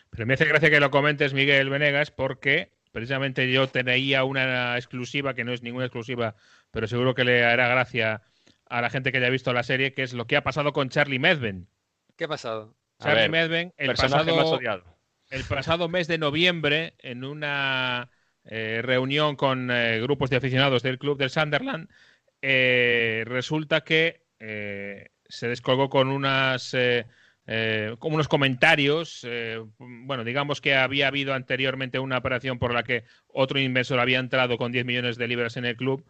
[0.09, 5.33] Pero me hace gracia que lo comentes, Miguel Venegas, porque precisamente yo tenía una exclusiva,
[5.33, 6.35] que no es ninguna exclusiva,
[6.71, 8.21] pero seguro que le hará gracia
[8.65, 10.89] a la gente que haya visto la serie, que es lo que ha pasado con
[10.89, 11.67] Charlie Medben.
[12.15, 12.75] ¿Qué ha pasado?
[12.99, 14.83] Charlie ver, Medben, el más pasado, odiado.
[15.29, 18.09] el pasado mes de noviembre, en una
[18.45, 21.89] eh, reunión con eh, grupos de aficionados del club del Sunderland,
[22.41, 27.05] eh, resulta que eh, se descolgó con unas eh,
[27.47, 29.21] eh, con unos comentarios.
[29.27, 34.19] eh, bueno, digamos que había habido anteriormente una operación por la que otro inversor había
[34.19, 36.05] entrado con 10 millones de libras en el club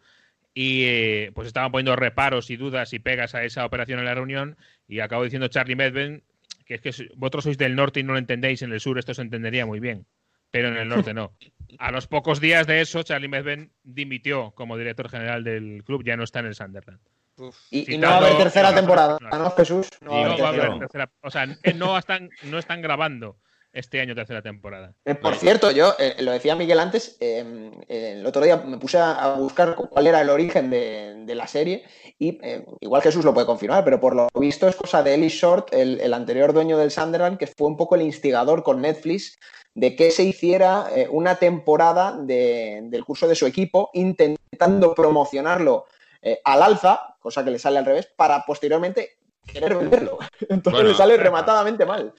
[0.54, 4.14] y eh, pues estaban poniendo reparos y dudas y pegas a esa operación en la
[4.14, 4.56] reunión
[4.88, 6.22] y acabó diciendo Charlie Medven
[6.66, 8.98] que es que so- vosotros sois del norte y no lo entendéis, en el sur
[8.98, 10.06] esto se entendería muy bien,
[10.52, 11.32] pero en el norte no.
[11.78, 16.16] A los pocos días de eso, Charlie Medven dimitió como director general del club, ya
[16.16, 17.00] no está en el Sunderland.
[17.36, 17.56] Uf.
[17.70, 19.88] Y, y no va a haber tercera temporada, ¿no, Jesús?
[20.00, 21.10] No va a haber no va a haber tercera.
[21.22, 23.36] o sea, no están, no están grabando
[23.72, 24.94] este año tercera temporada.
[25.04, 28.78] Eh, por cierto, yo eh, lo decía Miguel antes, eh, eh, el otro día me
[28.78, 31.84] puse a, buscar cuál era el origen de, de la serie
[32.18, 35.28] y eh, igual Jesús lo puede confirmar, pero por lo visto es cosa de Eli
[35.28, 39.38] Short, el, el anterior dueño del Sunderland, que fue un poco el instigador con Netflix
[39.74, 45.86] de que se hiciera eh, una temporada de- del curso de su equipo intentando promocionarlo
[46.22, 49.16] eh, al alza, cosa que le sale al revés, para posteriormente
[49.46, 50.18] querer venderlo.
[50.40, 52.12] Entonces Bueno, le sale rematadamente mal.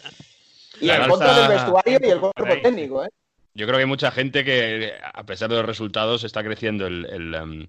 [0.79, 3.09] Y La en contra alza- del vestuario y el cuerpo técnico, ¿eh?
[3.53, 7.05] Yo creo que hay mucha gente que, a pesar de los resultados, está creciendo el,
[7.07, 7.67] el, em,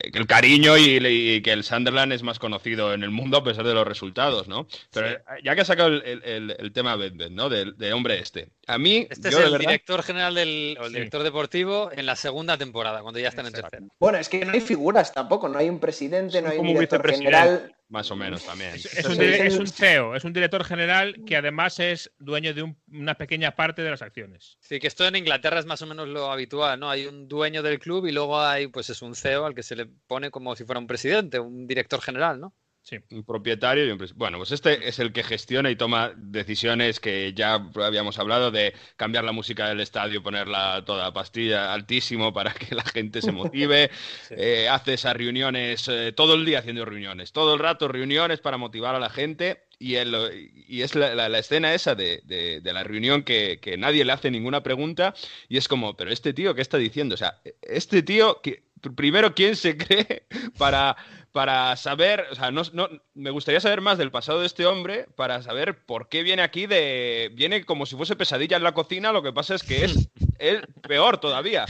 [0.00, 3.66] el cariño y, y que el Sunderland es más conocido en el mundo a pesar
[3.66, 4.66] de los resultados, ¿no?
[4.90, 7.50] Pero eh, ya que ha sacado el, el- el- el tema Bedved, ¿no?
[7.50, 8.48] Del, del hombre este.
[8.66, 10.94] A mí, Este yo es de el verdad- director general del, o el Sí.
[10.96, 13.82] director deportivo en la segunda temporada, cuando ya están en tercera.
[13.98, 16.70] Bueno, es que no hay figuras tampoco, no hay un presidente, no hay un como
[16.70, 17.36] un director vicepresidente.
[17.46, 17.74] general.
[17.90, 18.70] Más o menos también.
[18.74, 22.80] Es, un, es un CEO, es un director general que además es dueño de un-
[22.92, 24.56] una pequeña parte de las acciones.
[24.60, 26.88] Sí, que esto en Inglaterra es más o menos lo habitual, ¿no?
[26.88, 29.74] Hay un dueño del club y luego hay, pues es un CEO al que se
[29.74, 32.54] le pone como si fuera un presidente, un director general, ¿no?
[32.82, 32.96] Sí.
[33.10, 37.32] Un propietario y un Bueno, pues este es el que gestiona y toma decisiones que
[37.34, 42.52] ya habíamos hablado de cambiar la música del estadio, ponerla toda a pastilla altísimo para
[42.54, 43.90] que la gente se motive.
[44.30, 48.56] Eh, hace esas reuniones eh, todo el día haciendo reuniones, todo el rato reuniones para
[48.56, 49.64] motivar a la gente.
[49.78, 53.58] Y, el- y es la, la- la escena esa de, de- de la reunión que,
[53.60, 55.14] que nadie le hace ninguna pregunta
[55.48, 57.14] y es como, pero este tío, ¿qué está diciendo?
[57.14, 58.62] O sea, este tío, que,
[58.96, 60.24] primero, ¿quién se cree
[60.58, 60.96] para,
[61.32, 65.06] para saber, o sea, no, no- me gustaría saber más del pasado de este hombre
[65.16, 69.12] para saber por qué viene aquí de, viene como si fuese pesadilla en la cocina,
[69.12, 70.08] lo que pasa es que es,
[70.40, 71.66] es peor todavía.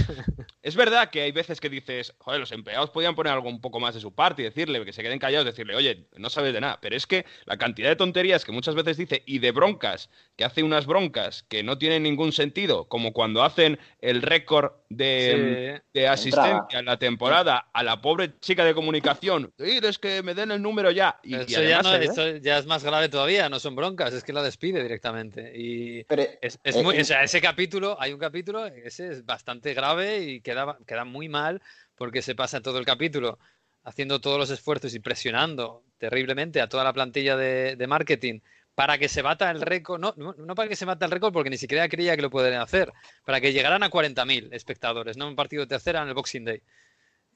[0.62, 3.80] Es verdad que hay veces que dices, joder, los empleados podían poner algo un poco
[3.80, 6.60] más de su parte y decirle que se queden callados, decirle, oye, no sabes de
[6.60, 10.10] nada, pero es que la cantidad de tonterías que muchas veces dice y de broncas,
[10.36, 15.80] que hace unas broncas que no tienen ningún sentido, como cuando hacen el récord de,
[15.94, 20.50] de asistencia en la temporada a la pobre chica de comunicación, es que me den
[20.50, 21.18] el número ya.
[21.22, 24.24] Y, y Eso ya, no, esto ya es más grave todavía, no son broncas, es
[24.24, 25.52] que la despide directamente.
[25.54, 29.08] Y Pero, es, es eh, muy, eh, o sea, ese capítulo, hay un capítulo, ese
[29.08, 31.62] es bastante grave y queda, queda muy mal
[31.94, 33.38] porque se pasa todo el capítulo
[33.84, 38.40] haciendo todos los esfuerzos y presionando terriblemente a toda la plantilla de, marketing
[38.74, 41.32] para que se bata el récord, no, no, no para que se bata el récord
[41.32, 42.92] porque ni siquiera creía que lo podrían hacer,
[43.24, 46.62] para que llegaran a 40.000 espectadores, no un partido de tercera en el Boxing Day.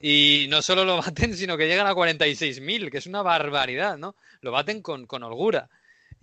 [0.01, 4.17] Y no solo lo baten, sino que llegan a 46.000, que es una barbaridad, ¿no?
[4.41, 5.69] Lo baten con, con holgura.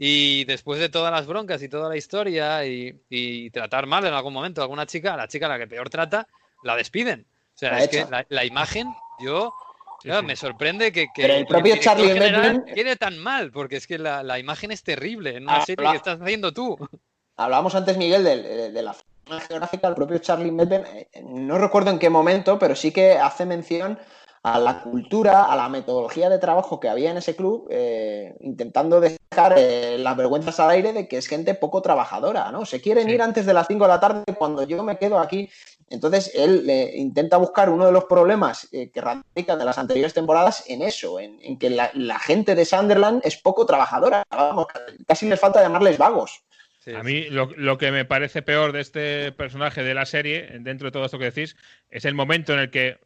[0.03, 4.15] Y después de todas las broncas y toda la historia y, y tratar mal en
[4.15, 6.27] algún momento a alguna chica, a la chica a la que peor trata,
[6.63, 7.27] la despiden.
[7.53, 9.53] O sea, La es que la, la imagen, yo,
[10.01, 10.25] Sí, claro, sí.
[10.25, 13.99] me sorprende que, que Pero el propio Charlie Medlin- quede tan mal, porque es que
[13.99, 16.79] la, la imagen es terrible en una Ah, serie que estás haciendo tú.
[17.37, 19.87] Hablábamos antes, Miguel, del- de, de la zona geográfica.
[19.87, 23.99] El propio Charlie Medden, eh, no recuerdo en qué momento, pero sí que hace mención
[24.43, 28.99] a la cultura, a la metodología de trabajo que había en ese club, eh, intentando
[28.99, 32.65] dejar eh, las vergüenzas al aire de que es gente poco trabajadora, ¿no?
[32.65, 33.13] Se quieren Sí.
[33.13, 35.49] ir antes de las 5 de la tarde cuando yo me quedo aquí.
[35.89, 40.13] Entonces, él eh, intenta buscar uno de los problemas eh, que radican de las anteriores
[40.13, 44.23] temporadas en eso, en, en que la, la gente de Sunderland es poco trabajadora.
[44.31, 44.67] Vamos,
[45.05, 46.43] casi les falta llamarles vagos.
[46.79, 50.49] Sí, A mí lo, lo que me parece peor de este personaje de la serie,
[50.61, 51.55] dentro de todo esto que decís,
[51.91, 52.97] es el momento en el que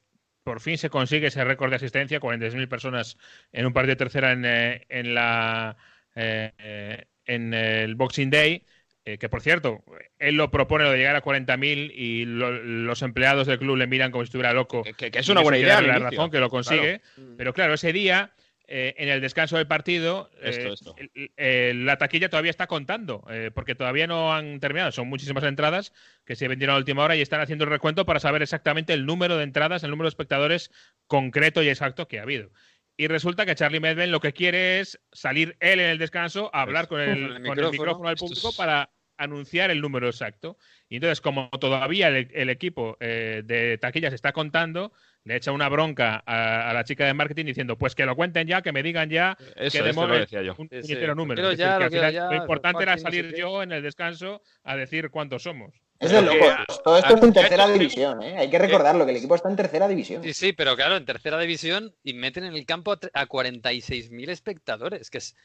[0.46, 3.18] por fin se consigue ese récord de asistencia, 46.000 personas
[3.52, 5.76] en un partido de tercera en, eh, en la
[6.16, 8.64] eh, en el Boxing Day,
[9.06, 9.84] eh, que por cierto,
[10.20, 13.88] él lo propone lo de llegar a 40.000 y lo- los empleados del club le
[13.88, 14.84] miran como si estuviera loco.
[14.84, 16.10] Que- que- que es una buena idea la inicio.
[16.12, 17.02] razón que lo consigue,
[17.38, 18.30] pero claro, ese día
[18.68, 21.84] eh, en el descanso del partido, Esto, eh, esto.
[21.86, 24.92] la taquilla todavía está contando, eh, porque todavía no han terminado.
[24.92, 25.94] Son muchísimas entradas
[26.26, 29.06] que se vendieron a última hora y están haciendo el recuento para saber exactamente el
[29.06, 30.72] número de entradas, el número de espectadores
[31.08, 32.52] concreto y exacto que ha habido.
[32.98, 36.62] Y resulta que Charlie Medven lo que quiere es salir él en el descanso a
[36.62, 38.08] hablar con el, Con el micrófono.
[38.10, 40.58] al público para anunciar el número exacto.
[40.88, 44.92] Y entonces, como todavía el, el equipo eh, de taquillas está contando,
[45.24, 48.48] le echa una bronca a, a la chica de marketing diciendo, pues que lo cuenten
[48.48, 50.54] ya, que me digan ya, Eso, que lo decía yo.
[50.58, 50.96] un Sí, sí.
[50.96, 51.42] Lo número.
[51.42, 53.82] decir, ya, que lo ya, lo importante era fucking no sé salir yo en el
[53.82, 55.74] descanso a decir cuántos somos.
[56.00, 56.54] Es de locos.
[56.84, 58.36] Todo esto a- es en tercera división, ¿eh?
[58.38, 60.22] Hay que recordarlo, que el equipo está en tercera división.
[60.24, 64.30] Sí, sí, pero claro, en tercera división y meten en el campo a a 46.000
[64.30, 65.36] espectadores, que es,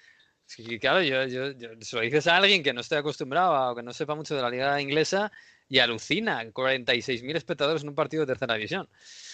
[0.81, 3.77] claro, yo, yo, yo- se lo dices a alguien que no esté acostumbrado a- o
[3.77, 5.31] que no sepa mucho de la liga inglesa
[5.69, 8.89] y alucina, 46.000 espectadores en un partido de tercera división.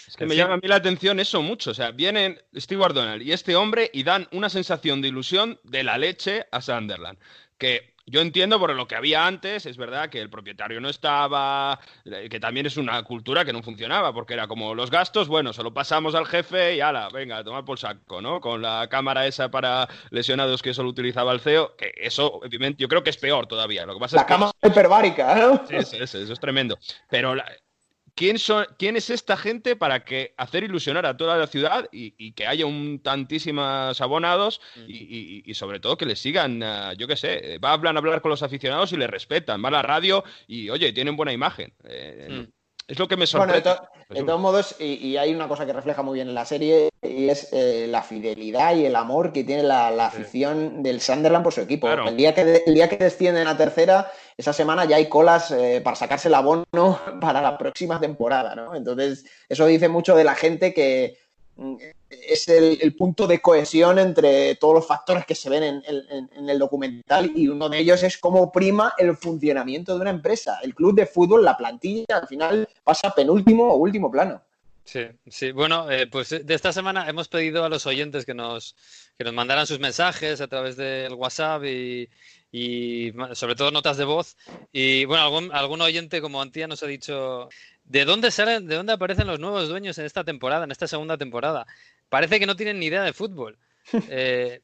[0.07, 0.43] Es que En me fin.
[0.45, 1.71] llama a mí la atención eso mucho.
[1.71, 5.83] O sea, vienen Steve Donald y este hombre y dan una sensación de ilusión de
[5.83, 7.19] la leche a Sunderland.
[7.57, 11.79] Que yo entiendo por lo que había antes, es verdad que el propietario no estaba,
[12.05, 15.53] eh, que también es una cultura que no funcionaba, porque era como los gastos, bueno,
[15.53, 18.41] solo pasamos al jefe y ala, venga, toma por saco, ¿no?
[18.41, 22.89] Con la cámara esa para lesionados que solo utilizaba el CEO, que eso, obviamente, yo
[22.89, 23.85] creo que es peor todavía.
[23.87, 25.63] Lo que pasa La es que cama hiperbárica, ¿no?
[25.67, 26.79] Sí, sí, sí, eso es tremendo.
[27.11, 27.47] Pero la-
[28.17, 32.15] ¿quién, son, ¿quién es esta gente para que hacer ilusionar a toda la ciudad y,
[32.19, 36.61] y que haya un tantísimos abonados y, y- y sobre todo que les sigan,
[36.99, 39.63] yo qué sé, eh, va a hablar, a hablar con los aficionados y les respetan,
[39.63, 41.73] va a la radio y oye, tienen buena imagen.
[41.85, 42.56] Eh, Mm.
[42.89, 43.81] Es lo que me Bueno, de, sorprende.
[44.09, 46.45] to- de todos modos, y, y hay una cosa que refleja muy bien en la
[46.45, 51.01] serie, y es eh, la fidelidad y el amor que tiene la, la afición del
[51.01, 51.89] Sunderland por su equipo.
[51.89, 52.07] Claro.
[52.09, 55.81] El, día que el día que descienden a tercera, esa semana ya hay colas eh,
[55.83, 56.65] para sacarse el abono
[57.21, 58.77] para la próxima temporada, ¿no?
[58.77, 61.19] Entonces, eso dice mucho de la gente que
[62.09, 67.33] es el, punto de cohesión entre todos los factores que se ven en, el documental
[67.35, 70.59] y uno de ellos es cómo prima el funcionamiento de una empresa.
[70.63, 74.43] El club de fútbol, la plantilla, al final pasa penúltimo o último plano.
[74.85, 75.51] Sí, sí.
[75.51, 78.77] Bueno, eh, pues de esta semana hemos pedido a los oyentes que nos,
[79.19, 82.09] que nos mandaran sus mensajes a través del WhatsApp y,
[83.33, 84.37] sobre todo notas de voz.
[84.73, 87.49] Y bueno, algún, algún oyente como Antía nos ha dicho
[87.87, 91.17] ¿de dónde salen, de dónde aparecen los nuevos dueños en esta temporada, en esta segunda
[91.17, 91.67] temporada?
[92.09, 93.59] Parece que no tienen ni idea de fútbol.
[94.09, 94.63] Eh,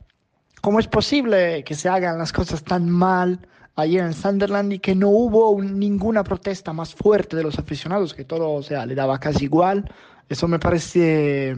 [0.61, 3.47] ¿Cómo es posible que se hagan las cosas tan mal
[3.77, 8.13] ayer en Sunderland y que no hubo un- ninguna protesta más fuerte de los aficionados,
[8.13, 9.91] que todo, o sea, le daba casi igual?
[10.29, 11.57] Eso me parece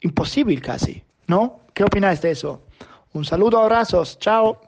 [0.00, 1.60] imposible casi, ¿no?
[1.72, 2.66] ¿Qué opináis de eso?
[3.12, 4.60] Un saludo, abrazos, chao.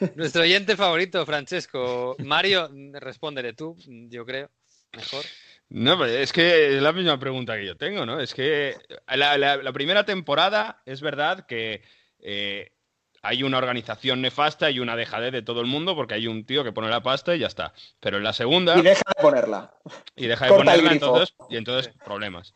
[0.14, 2.16] Nuestro oyente favorito, Francesco.
[2.24, 3.76] Mario, respóndele tú,
[4.08, 4.48] yo creo.
[4.96, 5.24] Mejor.
[5.70, 8.20] No, pero es que es la misma pregunta que yo tengo, ¿no?
[8.20, 8.76] Es que
[9.14, 11.82] la, la- la primera temporada es verdad que
[12.20, 12.72] eh,
[13.20, 16.64] hay una organización nefasta y una dejadez de todo el mundo porque hay un tío
[16.64, 17.74] que pone la pasta y ya está.
[18.00, 18.78] Pero en la segunda...
[18.78, 19.74] Y deja de ponerla.
[20.16, 22.54] y deja de Corta ponerla, entonces, y entonces problemas.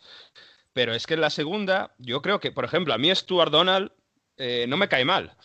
[0.72, 3.92] Pero es que en la segunda, yo creo que, por ejemplo, a mí Stuart Donald
[4.38, 5.36] eh, no me cae mal,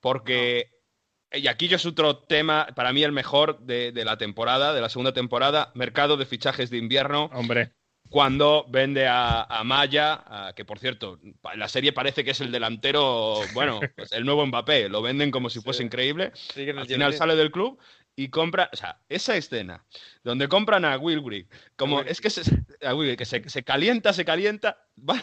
[0.00, 0.70] porque,
[1.32, 4.80] y aquí yo es otro tema, para mí el mejor de, de la temporada, de
[4.80, 7.72] la segunda temporada, mercado de fichajes de invierno, Hombre,
[8.08, 11.20] cuando vende a, a Maya, a- que por cierto,
[11.54, 15.48] la serie parece que es el delantero, bueno, pues el nuevo Mbappé, lo venden como
[15.50, 17.78] si fuese increíble, Sí, al final sale del club
[18.16, 19.86] y compra, o sea, esa escena
[20.24, 22.42] donde compran a Wilbury, como es que se,
[22.84, 25.22] a Wilbury, que se, se calienta, se calienta, vale,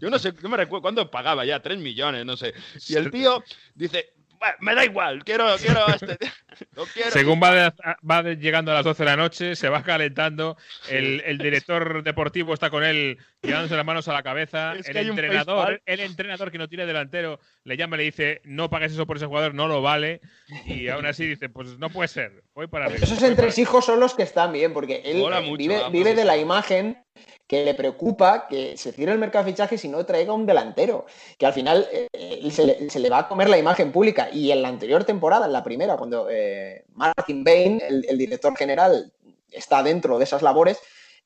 [0.00, 2.54] yo no sé, yo me recuerdo cuándo pagaba ya 3 millones, no sé,
[2.88, 3.44] y el tío
[3.74, 4.21] dice, "Bueno,
[4.60, 6.18] me da igual, quiero, quiero este,
[6.74, 7.10] lo quiero.
[7.10, 7.72] según va, de-
[8.08, 10.56] va de- llegando a las 12 de la noche, se va calentando,
[10.88, 14.98] el, el director deportivo está con él llevándose las manos a la cabeza, Es que
[14.98, 18.92] el entrenador, el entrenador que no tiene delantero le llama y le dice, no pagues
[18.92, 20.20] eso por ese jugador, no lo vale,
[20.66, 23.00] y aún así dice, pues no puede ser, voy para arriba.
[23.04, 26.04] Esos entresijos son los que están bien, porque él Mola eh, mucho, vive, ah, vive
[26.04, 26.26] pues de eso.
[26.30, 27.02] la imagen
[27.52, 31.04] que le preocupa que se cierre el mercado de fichajes y no traiga un delantero,
[31.36, 34.30] que al final eh, él se, le, se le va a comer la imagen pública.
[34.32, 39.12] Y en la anterior temporada, en la primera, cuando eh, Martin Bain, el director general,
[39.50, 40.78] está dentro de esas labores,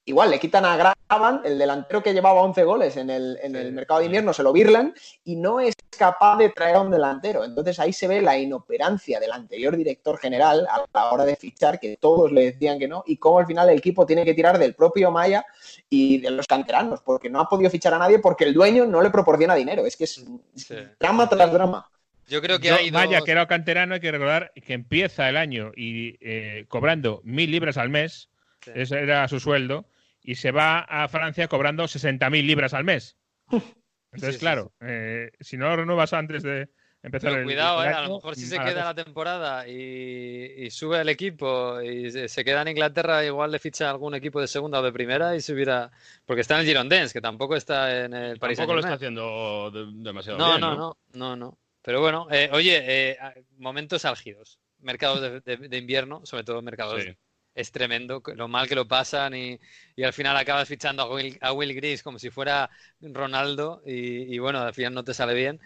[0.06, 3.72] igual le quitan a Graban, el delantero que llevaba 11 goles en el, en el
[3.72, 4.94] mercado de invierno, se lo birlan
[5.24, 7.44] y no es capaz de traer a un delantero.
[7.44, 11.78] Entonces ahí se ve la inoperancia del anterior director general a la hora de fichar,
[11.80, 14.58] que todos le decían que no, y cómo al final el equipo tiene que tirar
[14.58, 15.44] del propio Maya
[15.90, 19.02] y de los canteranos, porque no ha podido fichar a nadie porque el dueño no
[19.02, 19.84] le proporciona dinero.
[19.86, 20.74] Es que es Sí.
[21.00, 21.88] drama tras drama.
[22.28, 25.72] Yo creo que hay dos- que era canterano, hay que recordar que empieza el año
[25.76, 28.28] y eh, cobrando mil libras al mes,
[28.62, 28.72] Sí.
[28.74, 29.84] ese era su sueldo,
[30.26, 33.16] y se va a Francia cobrando 60.000 libras al mes.
[34.12, 36.68] Entonces, sí, claro, eh, si no lo renuevas antes de
[37.02, 38.94] empezar Pero el cuidado, el eh, a año, lo mejor si se mala queda la
[38.94, 43.88] temporada y, y sube el equipo y se, se queda en Inglaterra, igual le ficha
[43.90, 45.90] algún equipo de segunda o de primera y subirá.
[46.24, 49.70] Porque está en el Girondins, que tampoco está en el Paris Tampoco lo está haciendo
[49.70, 51.58] de- demasiado No, bien, no, no, no, no.
[51.82, 53.18] Pero bueno, eh, oye, eh,
[53.58, 54.58] momentos álgidos.
[54.80, 57.02] Mercados de, de- de invierno, sobre todo mercados.
[57.02, 57.16] Sí.
[57.56, 59.58] Es tremendo lo mal que lo pasan y,
[59.96, 64.32] y al final acabas fichando a Will, a Will Gris como si fuera Ronaldo y,
[64.32, 65.60] y bueno, al final no te sale bien.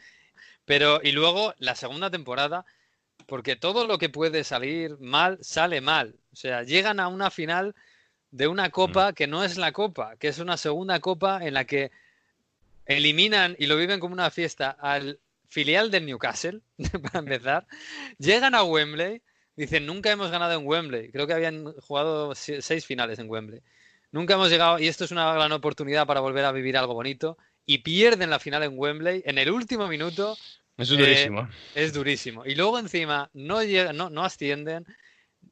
[0.64, 2.64] Pero, y luego la segunda temporada,
[3.26, 6.16] porque todo lo que puede salir mal, sale mal.
[6.32, 7.74] O sea, llegan a una final
[8.30, 11.64] de una copa que no es la copa, que es una segunda copa en la
[11.64, 11.90] que
[12.86, 16.60] eliminan y lo viven como una fiesta al filial del Newcastle,
[17.02, 17.66] para empezar.
[18.18, 19.22] Llegan a Wembley,
[19.60, 21.10] dicen, nunca hemos ganado en Wembley.
[21.10, 23.60] Creo que habían jugado se- seis finales en Wembley.
[24.12, 27.38] Nunca hemos llegado, y esto es una gran oportunidad para volver a vivir algo bonito.
[27.66, 30.36] Y pierden la final en Wembley en el último minuto.
[30.76, 31.48] Eso es Eh, durísimo.
[31.74, 32.46] Es durísimo.
[32.46, 34.84] Y luego encima no no, no ascienden,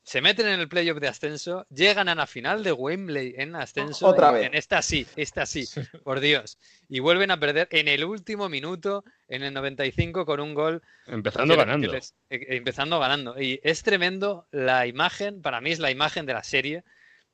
[0.03, 4.07] se meten en el playoff de ascenso, llegan a la final de Wembley en ascenso.
[4.07, 4.47] Otra vez.
[4.47, 5.65] En esta sí, esta sí,
[6.05, 6.59] por Dios.
[6.89, 10.83] Y vuelven a perder en el último minuto, en el 95, con un gol.
[11.07, 11.89] Empezando que- ganando.
[11.89, 13.41] que les- eh, empezando ganando.
[13.41, 16.85] Y es tremendo la imagen, para mí es la imagen de la serie,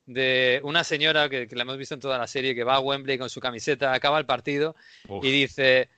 [0.05, 2.79] de una señora que, que la hemos visto en toda la serie, que va a
[2.79, 4.75] Wembley con su camiseta, acaba el partido
[5.07, 5.23] Uf.
[5.25, 5.89] y dice,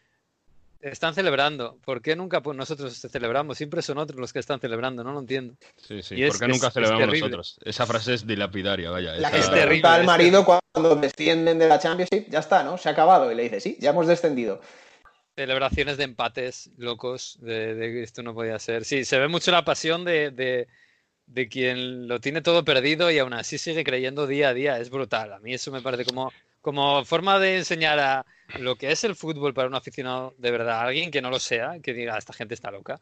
[0.82, 3.58] están celebrando, ¿por qué nunca pues, nosotros celebramos?
[3.58, 5.56] Siempre son otros los que están celebrando, no lo entiendo.
[5.76, 6.16] Sí, sí.
[6.16, 7.60] y es- ¿Por qué es- nunca es celebramos nosotros?
[7.64, 9.14] Esa frase es dilapidaria, vaya.
[9.16, 12.78] La esa- que Es al marido cuando descienden de la Championship, ya está, ¿no?
[12.78, 13.32] Se ha acabado.
[13.32, 14.62] Y le dice, sí, ya hemos descendido.
[15.36, 18.86] celebraciones de empates locos, de, de que esto no podía ser.
[18.86, 20.68] Sí, se ve mucho la pasión de, de,
[21.28, 24.80] de quien lo tiene todo perdido y aún así sigue creyendo día a día.
[24.80, 25.34] Es brutal.
[25.34, 28.26] A mí eso me parece como, como forma de enseñar a
[28.56, 31.80] lo que es el fútbol para un aficionado de verdad, alguien que no lo sea,
[31.82, 33.00] que diga, esta gente está loca.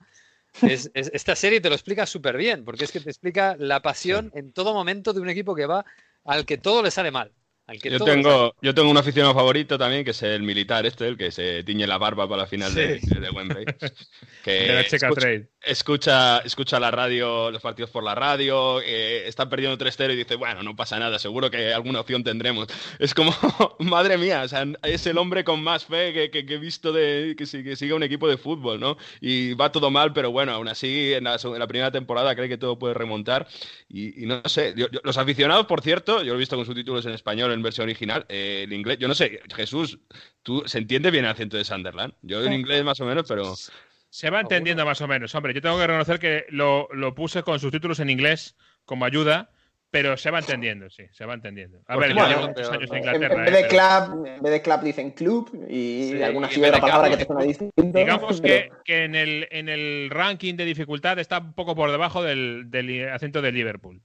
[0.64, 3.82] Es, es- esta serie te lo explica súper bien, porque es que te explica la
[3.82, 5.86] pasión en todo momento de un equipo que va
[6.26, 7.34] al que todo le sale mal.
[7.68, 10.86] Al que Yo todo tengo, yo tengo un aficionado favorito también, que es el militar
[10.86, 13.08] este, el que se tiñe la barba para la final de, Sí.
[13.20, 13.66] de Wembley.
[14.44, 15.50] Que De la Checa escucha, Trade.
[15.64, 20.36] escucha, escucha la radio, los partidos por la radio, eh, están perdiendo 3-0 y dice,
[20.36, 22.68] bueno, no pasa nada, seguro que alguna opción tendremos.
[23.00, 23.34] Es como,
[23.80, 26.94] madre mía, o sea, es el hombre con más fe que, que- que he visto
[26.94, 28.98] de que, que siga un equipo de fútbol, ¿no?
[29.20, 32.48] Y va todo mal, pero bueno, aún así, en la, en la primera temporada cree
[32.48, 33.48] que todo puede remontar.
[33.90, 36.68] Y, y no sé, yo- yo- los aficionados, por cierto, yo lo he visto con
[36.68, 40.00] subtítulos en español, en versión original, eh, el inglés, yo no sé, Jesús,
[40.44, 42.14] tú se entiende bien el acento de Sunderland.
[42.22, 43.56] Yo en inglés más o menos, pero
[44.10, 45.34] Se va entendiendo más o menos.
[45.36, 49.50] Hombre, yo tengo que reconocer que lo, lo puse con subtítulos en inglés como ayuda,
[49.92, 51.80] pero se va entendiendo, sí, se va entendiendo.
[51.88, 53.36] A ver, yo Bueno, llevo muchos años en Inglaterra.
[53.36, 56.50] en vez eh, de pero club, en vez de club dicen club y Sí, alguna
[56.54, 57.98] y otra palabra club, que te suena distinto.
[58.00, 61.92] Digamos que, pero- que en, el, en el ranking de dificultad está un poco por
[61.92, 64.02] debajo del, del acento de Liverpool.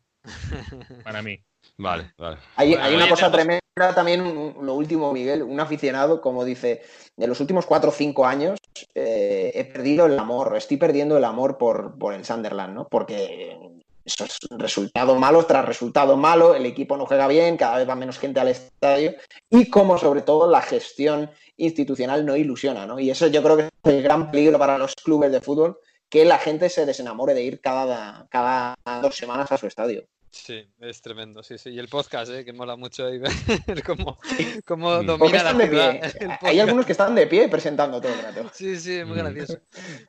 [1.02, 1.40] Para mí.
[1.80, 2.36] Vale, vale.
[2.56, 6.82] Hay, Bueno, hay una cosa tenemos- tremenda también, lo último, Miguel, un aficionado, como dice,
[7.16, 8.58] de los últimos cuatro o cinco años
[8.94, 12.88] eh, he perdido el amor, estoy perdiendo el amor por, por el Sunderland, ¿no?
[12.88, 13.58] Porque
[14.04, 17.94] eso es resultado malo tras resultado malo, el equipo no juega bien, cada vez va
[17.94, 19.14] menos gente al estadio
[19.50, 22.98] y como sobre todo la gestión institucional no ilusiona, ¿no?
[22.98, 25.78] Y eso yo creo que es el gran peligro para los clubes de fútbol,
[26.08, 30.04] que la gente se desenamore de ir cada, cada dos semanas a su estadio.
[30.32, 31.70] Sí, es tremendo, sí, sí.
[31.70, 32.44] Y el podcast, ¿eh?
[32.44, 33.18] que mola mucho ahí
[33.66, 34.16] ver cómo,
[34.64, 35.06] cómo Mm.
[35.18, 36.38] ¿Por qué domina la ciudad.
[36.42, 38.48] Hay algunos que están de pie presentando todo el rato.
[38.54, 39.20] Sí, sí, muy Mm.
[39.24, 39.58] gracioso.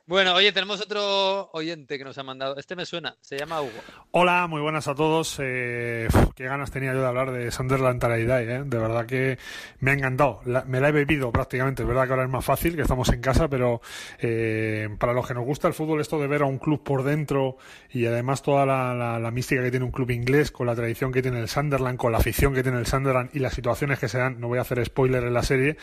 [0.06, 2.56] Bueno, oye, tenemos otro oyente que nos ha mandado.
[2.56, 3.72] Este me suena, se llama Hugo.
[4.12, 5.36] Hola, muy buenas a todos.
[5.42, 6.06] Eh,
[6.36, 8.62] qué ganas tenía yo de hablar de Sunderland Taradai, ¿eh?
[8.64, 9.38] De verdad que
[9.80, 10.40] me ha encantado.
[10.44, 11.82] La- me la he bebido prácticamente.
[11.82, 13.80] Es verdad que ahora es más fácil, que estamos en casa, pero
[14.20, 17.02] eh, para los que nos gusta el fútbol, esto de ver a un club por
[17.02, 17.56] dentro
[17.90, 21.12] y además toda la, la- la mística que tiene un club inglés, con la tradición
[21.12, 24.08] que tiene el Sunderland, con la afición que tiene el Sunderland y las situaciones que
[24.08, 25.76] se dan, no voy a hacer spoiler en la serie,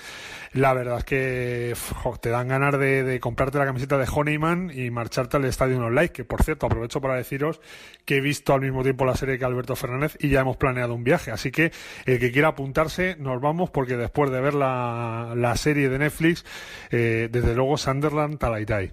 [0.54, 1.74] la verdad es que
[2.22, 6.24] te dan ganas de, comprarte la camiseta de Honeyman y marcharte al Estadio Online, que
[6.24, 7.60] por cierto aprovecho para deciros
[8.06, 10.94] que he visto al mismo tiempo la serie que Alberto Fernández y ya hemos planeado
[10.94, 11.32] un viaje.
[11.32, 11.72] Así que
[12.06, 16.46] el que quiera apuntarse, nos vamos porque después de ver la, la serie de Netflix,
[16.92, 18.92] eh, desde luego Sunderland Talaitai.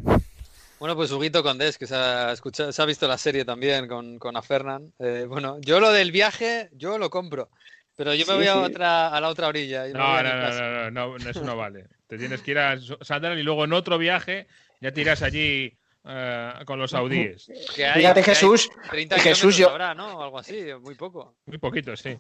[0.79, 4.19] Bueno, pues Huguito Condés, que se ha, escuchado, se ha visto la serie también con,
[4.19, 4.93] con a Fernan.
[4.99, 7.49] Eh, bueno, yo lo del viaje, yo lo compro.
[7.97, 8.59] Pero yo me Sí, voy a, sí.
[8.59, 9.89] otra, a la otra orilla.
[9.89, 11.87] y me voy No, a no, no, no, no, no, eso no vale.
[12.07, 14.47] Te tienes que ir a Sunderland y luego en otro viaje
[14.83, 15.73] ya te irás allí
[16.05, 17.51] eh, con los saudíes.
[17.95, 20.23] Fíjate, Jesús, 30 Jesús, kilómetros yo- habrá, ¿no?
[20.23, 21.37] Algo así, muy poco.
[21.47, 22.19] Muy poquito, sí.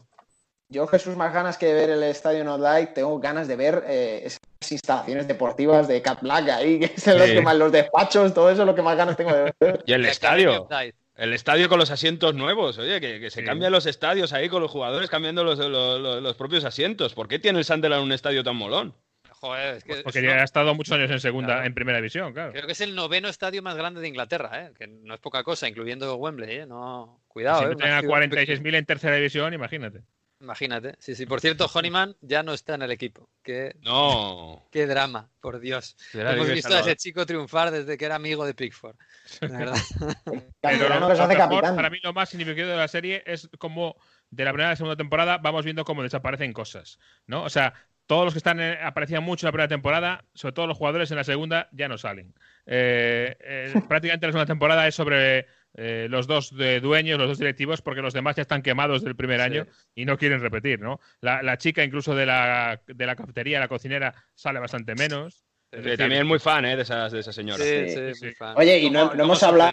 [0.68, 3.84] Yo, Jesús, más ganas que de ver el Estadio No Light, tengo ganas de ver
[3.86, 4.40] eh, esas
[4.70, 8.62] instalaciones deportivas de Cat Black ahí, que son los que más, los despachos, todo eso
[8.62, 9.84] es lo que más ganas tengo de ver.
[9.86, 10.68] Y el estadio.
[11.14, 13.46] El estadio con los asientos nuevos, oye, que, que se Sí.
[13.46, 17.14] cambian los estadios ahí con los jugadores cambiando los, los- los- los propios asientos.
[17.14, 18.92] ¿Por qué tiene el Sunderland un estadio tan molón?
[19.30, 21.66] Joder, es que Pues porque es ya ha estado muchos años en segunda, Claro.
[21.66, 22.52] en primera división, claro.
[22.52, 24.72] Creo que es el noveno estadio más grande de Inglaterra, ¿eh?
[24.76, 26.56] que no es poca cosa, incluyendo Wembley.
[26.56, 26.66] ¿eh?
[26.66, 27.60] No, cuidado.
[27.60, 27.92] Siempre ¿eh?
[27.92, 30.00] a ciudad 46.000 en tercera división, imagínate.
[30.40, 30.94] Imagínate.
[30.98, 31.24] Sí, sí.
[31.24, 33.28] Por cierto, Honeyman ya no está en el equipo.
[33.42, 34.68] Qué, No.
[34.70, 35.96] qué drama, por Dios.
[36.12, 38.96] Hemos visto a ese chico triunfar desde que era amigo de Pickford.
[39.40, 39.76] De verdad.
[40.26, 41.76] El Pero lo que se hace mejor, capitán.
[41.76, 43.96] para mí lo más significativo de la serie es como
[44.30, 47.42] de la primera a la segunda temporada vamos viendo cómo desaparecen cosas, ¿no?
[47.44, 47.72] O sea,
[48.06, 51.10] todos los que están en- aparecían mucho en la primera temporada, sobre todo los jugadores
[51.10, 52.34] en la segunda, ya no salen.
[52.66, 57.38] Eh, eh, prácticamente la segunda temporada es sobre eh, los dos de dueños, los dos
[57.38, 59.44] directivos, porque los demás ya están quemados del primer Sí.
[59.46, 61.00] año y no quieren repetir, ¿no?
[61.20, 65.44] La, la chica incluso de la, de la cafetería, la cocinera, sale bastante menos.
[65.70, 66.76] Es Que decir, también es muy fan, ¿eh?
[66.76, 67.62] De esa, de esa señora.
[67.62, 68.24] Sí, Sí, sí, sí.
[68.26, 68.54] muy fan.
[68.56, 69.72] Oye, y no, ¿Cómo- no cómo hemos hablado,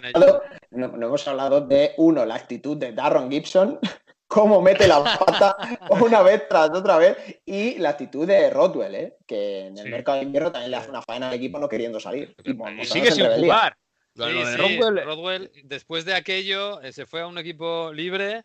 [0.72, 3.78] no, no hemos hablado de, uno, la actitud de Darron Gibson,
[4.26, 5.56] cómo mete la pata
[6.04, 9.16] una vez tras otra vez, y la actitud de Rodwell, ¿eh?
[9.26, 9.88] que en el Sí.
[9.90, 12.34] mercado de invierno también le hace una faena al equipo no queriendo salir.
[12.44, 13.76] Y, sigue sin jugar.
[14.14, 17.36] Lo, Sí, lo de sí, Rodwell- Rodwell, después de aquello, eh, se fue a un
[17.38, 18.44] equipo libre,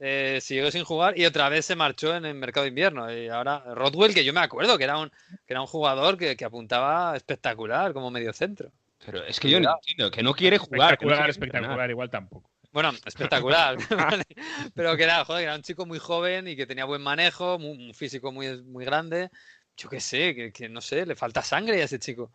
[0.00, 3.12] eh, siguió sin jugar y otra vez se marchó en el mercado de invierno.
[3.12, 6.36] Y ahora Rodwell, que yo me acuerdo que era un, que era un jugador que,
[6.36, 8.72] que apuntaba espectacular como medio centro.
[9.06, 10.70] Pero es que yo no entiendo, que no quiere jugar.
[10.70, 11.90] que no espectacular, quiere espectacular, entrenar.
[11.90, 12.50] igual tampoco.
[12.72, 14.24] Bueno, espectacular, ¿vale?
[14.74, 17.94] pero que era, joder, era un chico muy joven y que tenía buen manejo, un
[17.94, 19.30] físico muy, muy grande,
[19.76, 22.32] yo qué sé, que, que no sé, le falta sangre a ese chico.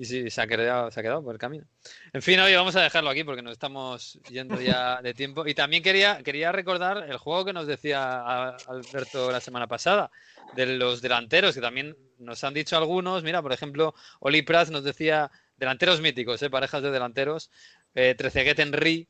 [0.00, 1.66] Y sí, se ha, quedado, se ha quedado por el camino.
[2.14, 5.46] En fin, hoy vamos a dejarlo aquí porque nos estamos yendo ya de tiempo.
[5.46, 10.10] Y también quería, quería recordar el juego que nos decía a- Alberto la semana pasada,
[10.56, 13.22] de los delanteros, que también nos han dicho algunos.
[13.22, 16.48] Mira, por ejemplo, Oli Prats nos decía delanteros míticos, ¿eh?
[16.48, 17.50] parejas de delanteros.
[17.94, 19.06] Eh, Trezeguet Henry,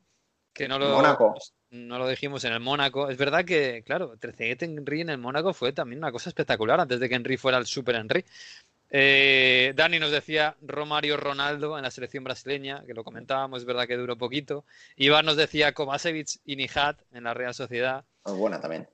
[0.51, 1.33] que no lo, Mónaco.
[1.69, 3.09] no lo dijimos en el Mónaco.
[3.09, 6.99] Es verdad que, claro, Trezeguet Henry en el Mónaco fue también una cosa espectacular antes
[6.99, 8.25] de que Henry fuera el Super Henry.
[8.93, 13.87] Eh, Dani nos decía Romario Ronaldo en la selección brasileña, que lo comentábamos, es verdad
[13.87, 14.65] que duró poquito.
[14.97, 18.03] Iván nos decía Kovacevic y Nijat en la Real Sociedad.
[18.25, 18.87] Muy buena también.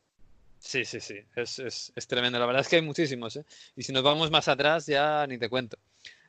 [0.60, 2.38] Sí, sí, sí, es, es- es tremendo.
[2.40, 3.46] La verdad es que hay muchísimos, ¿eh?
[3.76, 5.78] Y si nos vamos más atrás, ya ni te cuento.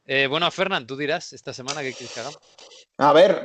[0.07, 2.41] Eh, bueno, Fernán, tú dirás esta semana qué quieres que hagamos.
[2.97, 3.43] A ver,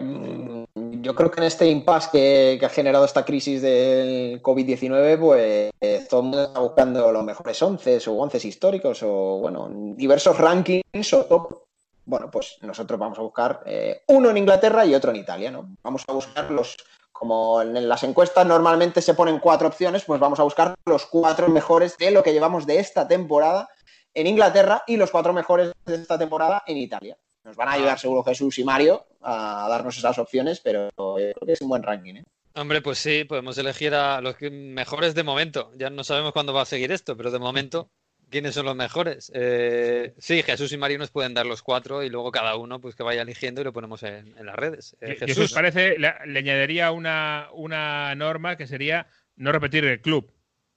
[1.04, 2.10] yo creo que en este impasse
[2.58, 7.62] que, ha generado esta crisis del COVID-19, pues todo el mundo está buscando los mejores
[7.62, 11.64] once o once históricos o, bueno, diversos rankings o top.
[12.06, 15.76] Bueno, pues nosotros vamos a buscar eh, uno en Inglaterra y otro en Italia, ¿no?
[15.84, 16.78] Vamos a buscar los,
[17.12, 21.50] como en las encuestas normalmente se ponen cuatro opciones, pues vamos a buscar los cuatro
[21.50, 23.70] mejores de lo que llevamos de esta temporada
[24.14, 27.18] en Inglaterra y los cuatro mejores de esta temporada en Italia.
[27.44, 31.46] Nos van a ayudar seguro Jesús y Mario a darnos esas opciones, pero yo creo
[31.46, 32.16] que es un buen ranking.
[32.16, 32.24] ¿eh?
[32.56, 35.72] Hombre, pues sí, podemos elegir a los que- mejores de momento.
[35.76, 37.90] Ya no sabemos cuándo va a seguir esto, pero de momento,
[38.30, 39.30] ¿quiénes son los mejores?
[39.36, 42.96] Eh, sí, Jesús y Mario nos pueden dar los cuatro y luego cada uno pues
[42.96, 44.96] que vaya eligiendo y lo ponemos en, en las redes.
[45.02, 50.32] Eh, os parece, le, le añadiría una, una norma que sería no repetir el club.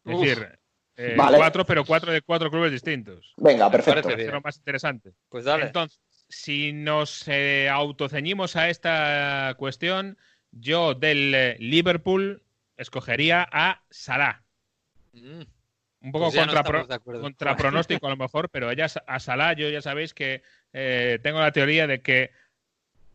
[0.05, 0.21] Es Uf.
[0.21, 0.59] decir,
[0.97, 1.37] eh, Vale.
[1.37, 3.35] cuatro, pero cuatro de cuatro clubes distintos.
[3.37, 4.09] Venga, Me perfecto.
[4.09, 5.13] parece más interesante.
[5.29, 5.67] Pues dale.
[5.67, 10.19] Entonces, si nos eh, autoceñimos a esta cuestión,
[10.53, 12.43] yo del eh, Liverpool
[12.77, 14.43] escogería a Salah.
[15.13, 15.43] Mm,
[16.03, 16.53] Un poco Pues no
[17.23, 21.41] contra, pronóstico a lo mejor, pero ella, a Salah yo ya sabéis que eh, tengo
[21.41, 22.31] la teoría de que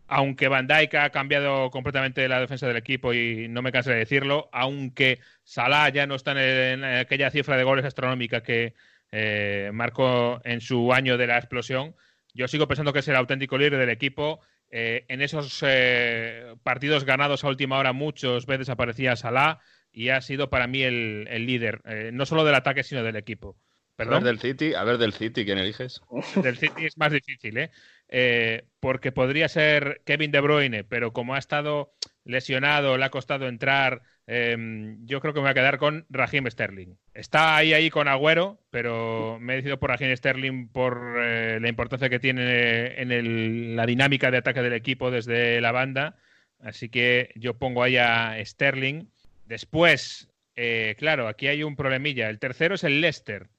[0.08, 3.98] aunque Van Dijk ha cambiado completamente la defensa del equipo y no me canso de
[3.98, 8.74] decirlo, aunque Salah ya no está en, el- en aquella cifra de goles astronómica que
[9.14, 11.96] eh, marcó en su año de la explosión,
[12.34, 14.42] yo sigo pensando que es el auténtico líder del equipo.
[14.70, 19.60] Eh, en esos eh, partidos ganados a última hora muchas veces aparecía Salah
[19.92, 23.18] y ha sido para mí el, el líder, eh, no solo del ataque sino del
[23.18, 23.58] equipo.
[23.98, 26.02] A ver del City, a ver del City, ¿quién eliges?
[26.36, 27.72] del City es más difícil, ¿eh?
[28.08, 33.48] Eh, porque podría ser Kevin De Bruyne, pero como ha estado lesionado, le ha costado
[33.48, 36.96] entrar, eh, yo creo que me voy a quedar con Raheem Sterling.
[37.14, 41.68] Está ahí ahí con Agüero, pero me he decidido por Raheem Sterling por eh, la
[41.70, 46.16] importancia que tiene en el- la dinámica de ataque del equipo desde la banda.
[46.60, 49.06] Así que yo pongo ahí a Sterling.
[49.48, 52.30] Después, eh, claro, aquí hay un problemilla.
[52.30, 53.50] El tercero es el Leicester.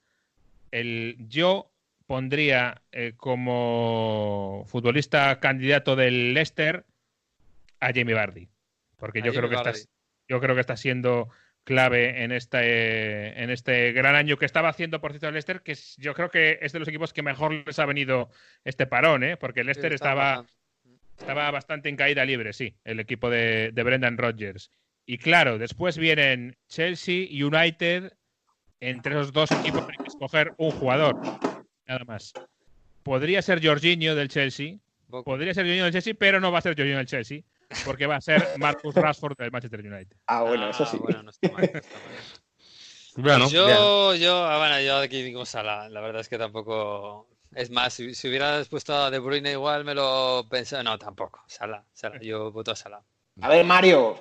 [0.70, 1.70] El, yo
[2.06, 6.84] pondría eh, como futbolista candidato del Leicester
[7.80, 8.48] a Jamie Vardy.
[8.96, 9.84] Porque yo creo, que está, Vardy.
[10.28, 11.28] Yo creo que está siendo
[11.64, 15.72] clave en este, en este gran año que estaba haciendo, por cierto, el Leicester, que
[15.72, 18.30] es- yo creo que es de los equipos que mejor les ha venido
[18.64, 19.36] este parón, ¿eh?
[19.36, 20.44] porque el Leicester estaba,
[21.18, 24.70] estaba bastante en caída libre, sí, el equipo de, de Brendan Rodgers.
[25.06, 28.12] Y claro, después vienen Chelsea, United.
[28.80, 31.20] Entre esos dos equipos hay que escoger un jugador,
[31.86, 32.32] nada más.
[33.04, 34.78] Podría ser Jorginho del Chelsea,
[35.24, 37.42] podría ser Jorginho del Chelsea, pero no va a ser Jorginho del Chelsea,
[37.84, 40.16] porque va a ser Marcus Rashford del Manchester United.
[40.26, 40.96] Ah, bueno, eso Ah, sí.
[40.98, 42.12] bueno, no está mal, no está mal.
[43.14, 45.86] Bueno, yo, yo, ah, bueno, yo aquí digo Salah.
[45.90, 47.28] La verdad es que tampoco.
[47.54, 50.82] Es más, si, si hubieras puesto a De Bruyne igual me lo pensaba.
[50.82, 51.42] No, tampoco.
[51.46, 52.18] Salah, Salah.
[52.22, 53.02] Yo voto a Salah.
[53.42, 54.18] A ver, Mario.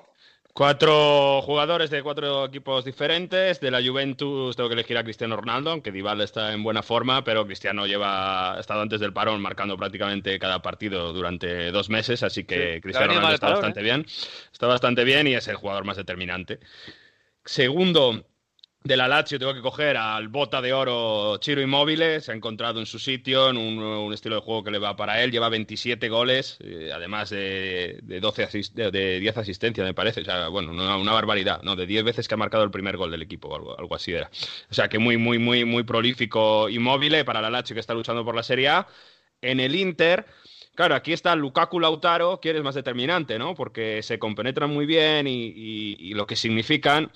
[0.54, 3.62] Cuatro jugadores de cuatro equipos diferentes.
[3.62, 7.24] De la Juventus tengo que elegir a Cristiano Ronaldo, aunque Dybala está en buena forma,
[7.24, 12.22] pero Cristiano lleva ha estado antes del parón marcando prácticamente cada partido durante dos meses,
[12.24, 13.84] así que Sí, Cristiano Ronaldo está parón, bastante ¿eh?
[13.84, 14.06] bien.
[14.52, 16.60] Está bastante bien y es el jugador más determinante.
[17.46, 18.26] Segundo,
[18.84, 22.80] de la Lazio tengo que coger al bota de oro Chiro Immobile, se ha encontrado
[22.80, 25.50] en su sitio, en un, un estilo de juego que le va para él, lleva
[25.50, 30.26] 27 goles, eh, además de, de 12 asis- de, de 10 asistencias me parece, o
[30.26, 31.76] sea, bueno, una, una barbaridad, ¿no?
[31.76, 34.32] De 10 veces que ha marcado el primer gol del equipo, algo, algo así era.
[34.72, 38.26] O sea, que muy, muy, muy, muy prolífico Immobile para la Lazio que está luchando
[38.26, 38.88] por la Serie A.
[39.42, 40.26] En el Inter,
[40.74, 43.54] Claro, aquí está Lukaku Lautaro, que eres más determinante, ¿no?
[43.56, 47.12] Porque se compenetran muy bien y, y- y lo que significan.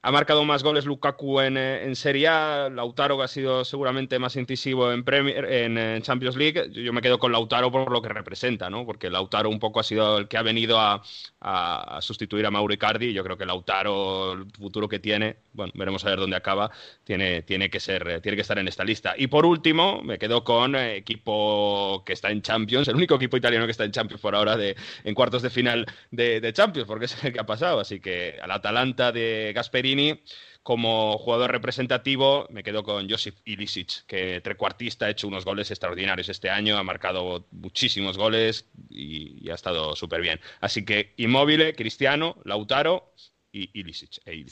[0.00, 4.18] Ha marcado más goles Lukaku en, eh, en Serie A, Lautaro que ha sido seguramente
[4.20, 6.70] más incisivo en, Premier, en, Champions League.
[6.70, 8.86] Yo me quedo con Lautaro por lo que representa, ¿no?
[8.86, 11.02] Porque Lautaro un poco ha sido el que ha venido a,
[11.40, 13.12] a, sustituir a Mauro Icardi.
[13.12, 16.70] Yo creo que Lautaro, el futuro que tiene, bueno, veremos a ver dónde acaba,
[17.02, 19.14] tiene, tiene, que, ser, eh, tiene que estar en esta lista.
[19.16, 23.36] Y por último, me quedo con eh, equipo que está en Champions, el único equipo
[23.36, 26.86] italiano que está en Champions por ahora de, en cuartos de final de, de Champions,
[26.86, 27.80] porque es el que ha pasado.
[27.80, 29.52] Así que al Atalanta de
[29.88, 30.20] Gasperini
[30.62, 36.28] como jugador representativo me quedo con Josip Ilicic, que trecuartista ha hecho unos goles extraordinarios
[36.28, 40.40] este año, ha marcado muchísimos goles y, ha estado súper bien.
[40.60, 43.14] Así que Inmóvil, Cristiano, Lautaro
[43.50, 44.20] y Ilicic.
[44.26, 44.44] E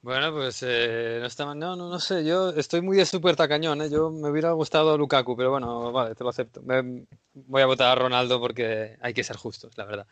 [0.00, 3.82] Bueno, pues eh, no, está, no, no, no, sé, yo estoy muy de súper tacañón,
[3.82, 3.90] ¿eh?
[3.90, 6.62] yo me hubiera gustado Lukaku, pero bueno, vale, te lo acepto.
[7.34, 10.06] voy a votar a Ronaldo porque hay que ser justos, la verdad.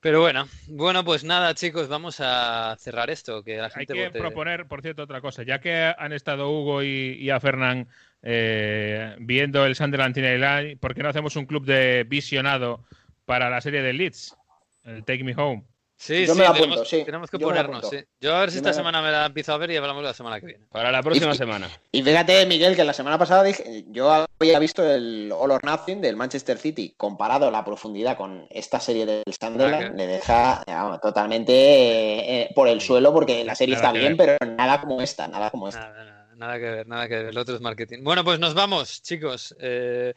[0.00, 3.42] Pero bueno, bueno, pues nada, chicos, vamos a cerrar esto.
[3.42, 5.42] Que la gente Hay que proponer, por cierto, otra cosa.
[5.42, 7.88] Ya que han estado Hugo y, a Fernán
[8.22, 12.84] eh, viendo el Sunderland Tiene ¿por qué no hacemos un club de visionado
[13.24, 14.36] para la serie de Leeds?
[14.84, 15.64] El Take Me Home.
[15.98, 17.90] Sí, sí, tenemos, que ponernos.
[18.20, 20.38] Yo a ver si esta semana me la empiezo a ver y hablamos la semana
[20.40, 20.66] que viene.
[20.70, 21.70] Para la próxima semana.
[21.90, 26.02] Y fíjate, Miguel, que la semana pasada dije, yo había visto el All or Nothing
[26.02, 30.62] del Manchester City comparado la profundidad con esta serie del Sunderland, le deja
[31.02, 35.50] totalmente eh, por el suelo porque la serie está bien, pero nada como esta, nada
[35.50, 36.26] como esta.
[36.36, 37.26] Nada, que ver, nada que ver.
[37.26, 38.04] El otro es marketing.
[38.04, 39.56] Bueno, pues nos vamos, chicos.
[39.58, 40.12] Eh,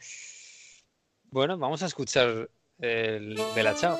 [1.30, 3.98] bueno, vamos a escuchar el Bella Chao.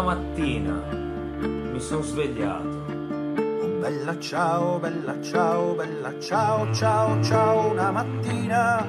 [0.00, 0.72] Mattina
[1.72, 2.84] mi sono svegliato.
[3.62, 8.86] Oh, bella ciao, bella ciao, bella ciao, ciao, ciao, una mattina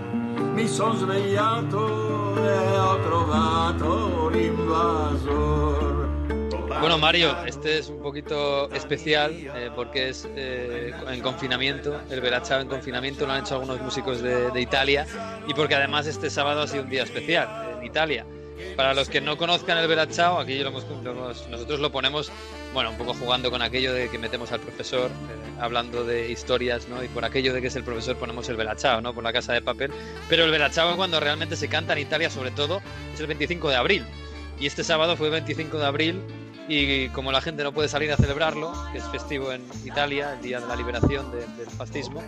[0.53, 6.07] mi sono svegliato e ho trovato l'invasor.
[6.79, 12.59] Bueno, Mario, este es un poquito especial eh, porque es eh, en confinamiento, el Verachao
[12.59, 15.07] en confinamiento, lo han hecho algunos músicos de, de Italia
[15.47, 18.25] y porque además este sábado ha sido un día especial en Italia.
[18.75, 22.31] Para los que no conozcan el Verachao, aquí lo nosotros lo ponemos,
[22.73, 26.87] bueno, un poco jugando con aquello de que metemos al profesor, eh, hablando de historias,
[26.87, 27.03] ¿no?
[27.03, 29.13] Y por aquello de que es el profesor ponemos el Verachao, ¿no?
[29.13, 29.91] Por la casa de papel.
[30.29, 32.81] Pero el Verachao cuando realmente se canta en Italia, sobre todo,
[33.13, 34.05] es el 25 de abril.
[34.59, 36.21] Y este sábado fue el 25 de abril
[36.67, 40.41] y como la gente no puede salir a celebrarlo, que es festivo en Italia, el
[40.41, 42.23] día de la liberación del fascismo,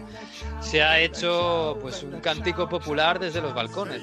[0.61, 4.01] se ha hecho pues un cántico popular desde los balcones.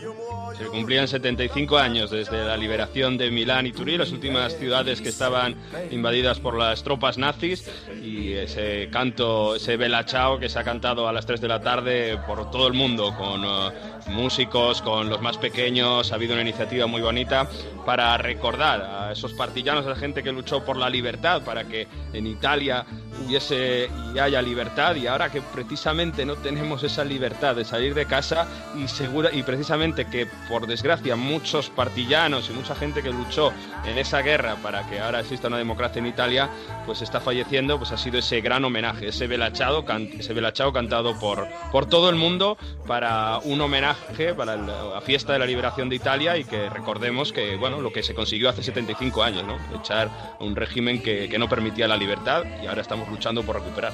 [0.56, 5.08] Se cumplían 75 años desde la liberación de Milán y Turín, las últimas ciudades que
[5.08, 5.56] estaban
[5.90, 7.68] invadidas por las tropas nazis,
[8.02, 11.60] y ese canto, ese Bella Ciao que se ha cantado a las 3 de la
[11.60, 13.72] tarde por todo el mundo, con uh,
[14.08, 17.48] músicos, con los más pequeños, ha habido una iniciativa muy bonita
[17.84, 21.86] para recordar a esos partillanos, a la gente que luchó por la libertad, para que
[22.12, 22.84] en Italia
[23.24, 28.06] hubiese y haya libertad y ahora que precisamente no tenemos esa libertad de salir de
[28.06, 28.46] casa
[28.76, 33.52] y segura y precisamente que por desgracia muchos partillanos y mucha gente que luchó
[33.84, 36.50] en esa guerra para que ahora exista una democracia en Italia
[36.86, 39.84] pues está falleciendo pues ha sido ese gran homenaje ese velachado
[40.18, 45.38] ese velachado cantado por por todo el mundo para un homenaje para la fiesta de
[45.38, 49.22] la liberación de Italia y que recordemos que bueno lo que se consiguió hace 75
[49.22, 53.42] años no echar un régimen que, que no permitía la libertad y ahora estamos luchando
[53.42, 53.92] por recuperar.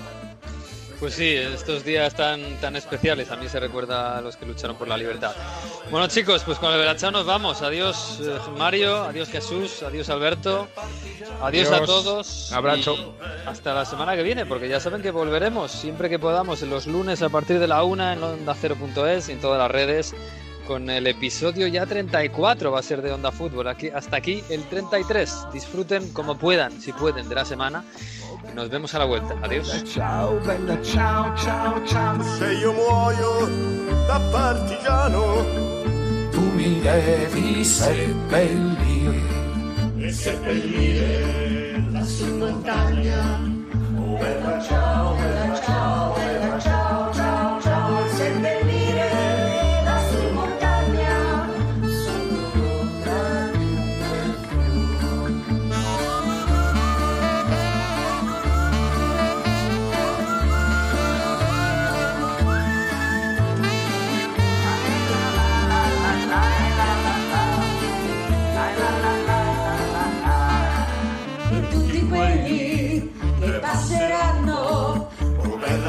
[1.00, 4.76] Pues sí, estos días tan, tan especiales a mí se recuerda a los que lucharon
[4.76, 5.32] por la libertad.
[5.92, 7.62] Bueno chicos, pues con el Verachao nos vamos.
[7.62, 10.66] Adiós eh, Mario, adiós Jesús, adiós Alberto,
[11.40, 12.52] adiós, a todos.
[12.52, 13.14] Abrazo.
[13.46, 16.88] Hasta la semana que viene, porque ya saben que volveremos siempre que podamos, en los
[16.88, 20.16] lunes a partir de la una en onda0.es y en todas las redes
[20.68, 23.68] con el episodio ya 34 va a ser de Onda Fútbol.
[23.68, 25.46] Aquí, hasta aquí el 33.
[25.50, 27.84] Disfruten como puedan, si pueden, de la semana.
[28.54, 29.34] Nos vemos a la vuelta.
[29.42, 29.82] Adiós.
[29.84, 32.22] Ciao, bella, ciao, ciao, ciao.
[32.38, 33.48] Se io muoio
[34.06, 35.22] da partigiano,
[36.32, 39.22] tu mi devi seppellire.
[39.96, 41.76] E seppellire
[42.20, 43.40] in montagna.
[43.96, 46.07] Oh, bella ciao, bella ciao,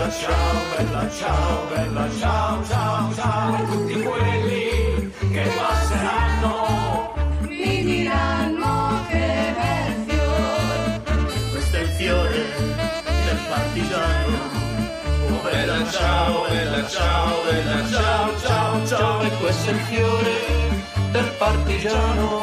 [0.10, 7.14] bella ciao, bella ciao, bella ciao, ciao, ciao a tutti quelli che passeranno.
[7.42, 11.02] Mi diranno che bel fiore,
[11.52, 12.46] Questo è il fiore
[13.04, 14.38] del partigiano.
[15.28, 19.22] Oh bella ciao, bella ciao, bella ciao, ciao, ciao.
[19.22, 20.34] E questo è il fiore
[21.12, 22.42] del partigiano,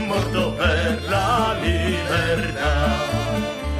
[0.00, 3.22] morto per la libertà.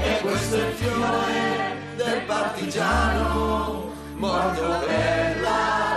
[0.03, 1.74] E questo è il fiore
[2.15, 5.94] del partigiano, morto per la